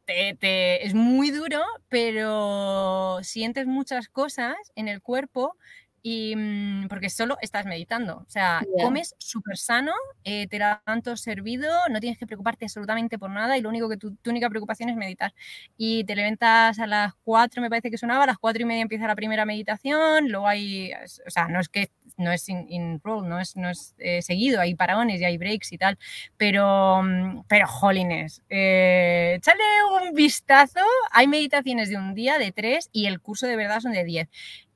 [0.05, 5.57] te, es muy duro, pero sientes muchas cosas en el cuerpo
[6.03, 8.19] y mm, porque solo estás meditando.
[8.19, 9.93] O sea, comes súper sano,
[10.25, 13.89] eh, te da tanto servido, no tienes que preocuparte absolutamente por nada y lo único
[13.89, 15.35] que tu, tu, única preocupación es meditar.
[15.77, 18.83] Y te levantas a las 4, me parece que sonaba, a las 4 y media
[18.83, 20.93] empieza la primera meditación, luego hay,
[21.27, 24.61] o sea, no es que no es in, roll, no es, no es eh, seguido,
[24.61, 25.99] hay paragones y hay breaks y tal,
[26.37, 29.63] pero, mm, pero jolines, eh, échale
[30.03, 30.81] un vistazo,
[31.13, 34.29] hay meditaciones de un día, de tres, y el curso de verdad son de diez.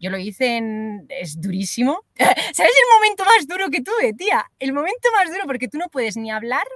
[0.04, 1.06] Yo lo hice en...
[1.08, 2.04] es durísimo.
[2.18, 4.44] ¿Sabes el momento más duro que tuve, tía?
[4.58, 6.66] El momento más duro porque tú no puedes ni hablar,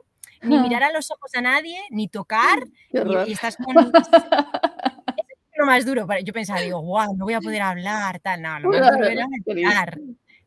[0.41, 3.75] ni mirar a los ojos a nadie, ni tocar, y, estás con...
[5.59, 6.09] lo más duro.
[6.25, 9.27] Yo pensaba, digo, wow, no voy a poder hablar, tal, no, lo más duro era.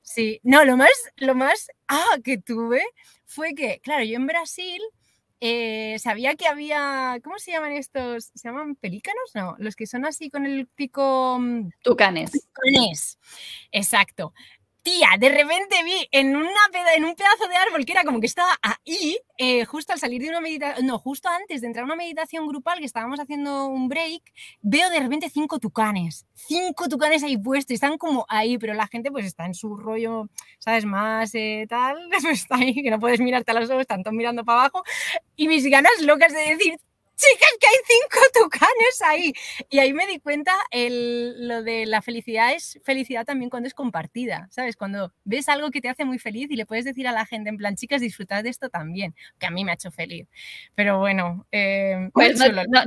[0.02, 2.82] Sí, no, lo más, lo más ah, que tuve
[3.28, 4.82] fue que, claro, yo en Brasil
[5.42, 8.32] eh, sabía que había, ¿cómo se llaman estos?
[8.36, 9.32] ¿Se llaman pelícanos?
[9.34, 11.38] No, los que son así con el pico...
[11.40, 12.32] Mm, Tucanes.
[12.32, 13.18] Tucanes,
[13.72, 14.34] exacto
[14.84, 16.46] tía, de repente vi en, un
[17.16, 20.42] pedazo de árbol que era como que estaba ahí, eh, justo al salir de una
[20.42, 24.22] meditación, no, justo antes de entrar a una meditación grupal que estábamos haciendo un break,
[24.62, 29.12] veo de repente cinco tucanes, cinco tucanes ahí puestos, están como ahí, pero la gente
[29.12, 30.30] pues está en su rollo,
[30.60, 30.86] ¿sabes?
[30.86, 34.16] Más eh, tal, pues está ahí, que no puedes mirarte a los ojos, están todos
[34.16, 34.84] mirando para abajo,
[35.36, 36.80] y mis ganas locas de decir,
[37.22, 39.34] chicas, que hay cinco tucanes ahí.
[39.70, 43.74] Y ahí me di cuenta el, lo de la felicidad es felicidad también cuando es
[43.74, 44.76] compartida, ¿sabes?
[44.76, 47.50] Cuando ves algo que te hace muy feliz y le puedes decir a la gente,
[47.50, 50.28] en plan, chicas, disfrutad de esto también, que a mí me ha hecho feliz.
[50.76, 52.40] Pero bueno, eh, pues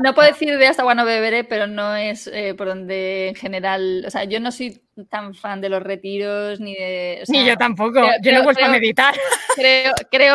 [0.03, 4.05] no, puedo decir de hasta cuando beberé, pero no es eh, por donde en general,
[4.07, 7.23] o sea, yo no soy tan fan de los retiros ni de...
[7.29, 9.15] ni yo tampoco, yo no he a meditar.
[9.57, 10.35] Creo, creo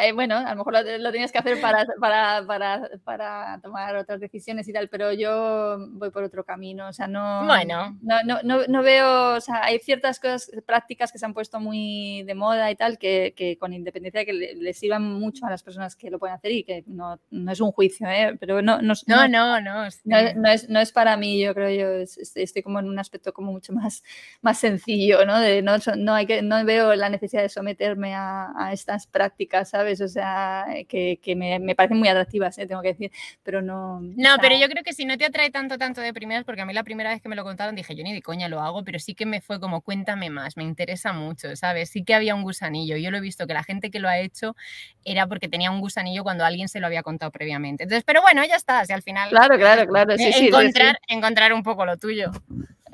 [0.00, 4.20] eh, bueno, a lo mejor lo, tienes que hacer para, para, para, para, tomar otras
[4.20, 7.98] decisiones y tal, pero yo voy por otro camino, o sea, no, bueno.
[8.02, 12.22] no, no, no, veo, o sea, hay ciertas cosas, prácticas que se han puesto muy
[12.24, 15.50] de moda y tal, que, que con independencia de que les le sirvan mucho a
[15.50, 18.36] las personas que lo pueden hacer y que no, no es un juicio, ¿eh?
[18.38, 22.04] pero no, no, no, no, no, no, es, no es para mí, yo creo, yo
[22.36, 24.02] estoy como en un aspecto como mucho más,
[24.42, 25.40] más sencillo, ¿no?
[25.40, 29.34] De, no, no, hay que, no veo la necesidad de someterme a, a estas prácticas
[29.64, 30.00] ¿sabes?
[30.00, 32.66] O sea, que, me, me, parecen muy atractivas, ¿eh?
[32.66, 33.12] tengo que decir,
[33.42, 34.00] pero no...
[34.00, 36.66] No, pero yo creo que si no te atrae tanto, tanto de primeras, porque a
[36.66, 38.84] mí la primera vez que me lo contaron dije, yo ni de coña lo hago,
[38.84, 41.90] pero sí que me fue como, cuéntame más, me interesa mucho, ¿sabes?
[41.90, 42.96] Sí que había un gusanillo.
[42.96, 44.56] Yo lo he visto que la gente que lo ha hecho
[45.04, 47.84] era porque tenía un gusanillo cuando alguien se lo había contado previamente.
[47.84, 49.30] Entonces, pero bueno, ya está, si al final...
[49.30, 50.16] Claro, claro, claro.
[50.16, 52.30] Sí, encontrar, encontrar un poco lo tuyo.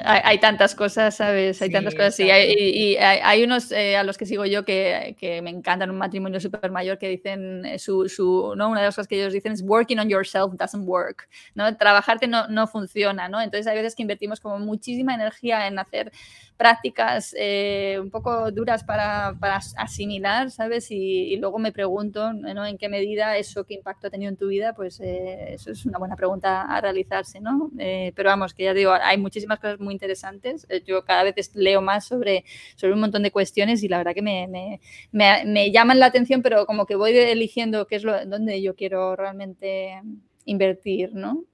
[0.04, 1.60] Hay, tantas cosas, ¿sabes?
[1.62, 2.18] Hay tantas cosas.
[2.20, 5.98] Y hay, hay, unos eh, a los que sigo yo que, que me encantan, un
[5.98, 8.70] matrimonio súper mayor, que dicen, eh, su, su, ¿no?
[8.70, 11.76] una de las cosas que ellos dicen es working on yourself doesn't work, ¿no?
[11.76, 13.40] Trabajarte no, no funciona, ¿no?
[13.40, 16.12] Entonces hay veces que invertimos como muchísima energía en hacer
[16.60, 20.90] prácticas eh, un poco duras para, para asimilar, ¿sabes?
[20.90, 22.66] Y, luego me pregunto, ¿no?
[22.66, 24.74] ¿En qué medida eso, qué impacto ha tenido en tu vida?
[24.74, 27.70] Pues eso es una buena pregunta a realizarse, ¿no?
[28.14, 30.66] pero vamos, que ya digo, hay muchísimas cosas muy interesantes.
[30.68, 32.44] Eh, yo cada vez leo más sobre,
[32.76, 34.80] sobre un montón de cuestiones y la verdad que me, me,
[35.12, 39.16] me, llaman la atención, pero como que voy eligiendo qué es lo, dónde yo quiero
[39.16, 40.02] realmente
[40.44, 41.44] invertir, ¿no?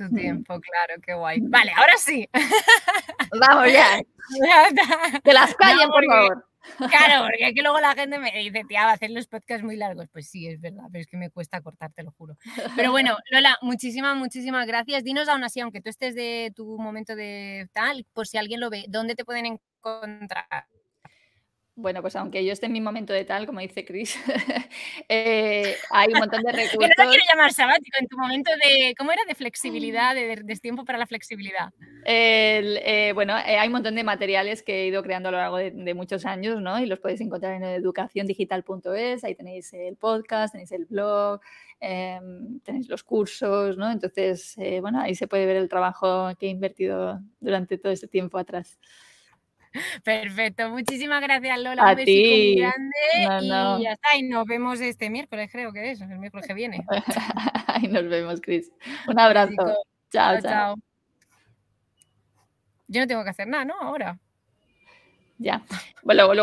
[0.00, 1.40] Tu tiempo, claro, qué guay.
[1.42, 2.26] Vale, ahora sí.
[3.38, 4.00] Vamos ya.
[5.24, 6.46] De las calles, por favor.
[6.78, 9.76] Claro, porque aquí luego la gente me dice, tía, va a hacer los podcasts muy
[9.76, 10.06] largos.
[10.10, 12.38] Pues sí, es verdad, pero es que me cuesta cortar, te lo juro.
[12.76, 15.04] Pero bueno, Lola, muchísimas, muchísimas gracias.
[15.04, 18.70] Dinos aún así, aunque tú estés de tu momento de tal, por si alguien lo
[18.70, 20.66] ve, ¿dónde te pueden encontrar?
[21.76, 24.18] Bueno, pues aunque yo esté en mi momento de tal, como dice Chris,
[25.08, 26.78] eh, hay un montón de recursos.
[26.78, 29.22] Pero no quiero llamar sabático, en tu momento de, ¿cómo era?
[29.26, 31.72] De flexibilidad, de, de tiempo para la flexibilidad.
[32.04, 35.56] Eh, bueno, eh, hay un montón de materiales que he ido creando a lo largo
[35.56, 36.78] de, muchos años, ¿no?
[36.80, 41.40] Y los podéis encontrar en educaciondigital.es, ahí tenéis el podcast, tenéis el blog,
[41.80, 43.90] em, tenéis los cursos, ¿no?
[43.90, 48.38] Entonces, bueno, ahí se puede ver el trabajo que he invertido durante todo este tiempo
[48.38, 48.78] atrás.
[50.04, 51.82] Perfecto, muchísimas gracias Lola.
[51.82, 52.56] A un ti.
[52.56, 54.16] grande y ya está.
[54.16, 56.84] Y nos vemos este miércoles, creo que es, el miércoles que viene.
[57.66, 58.70] Ahí nos vemos, Cris.
[59.06, 59.54] Un abrazo.
[60.10, 60.74] Chao, chao,
[62.88, 63.74] Yo no tengo que hacer nada, ¿no?
[63.80, 64.18] Ahora.
[65.38, 65.62] Ya.
[66.02, 66.34] Bueno, luego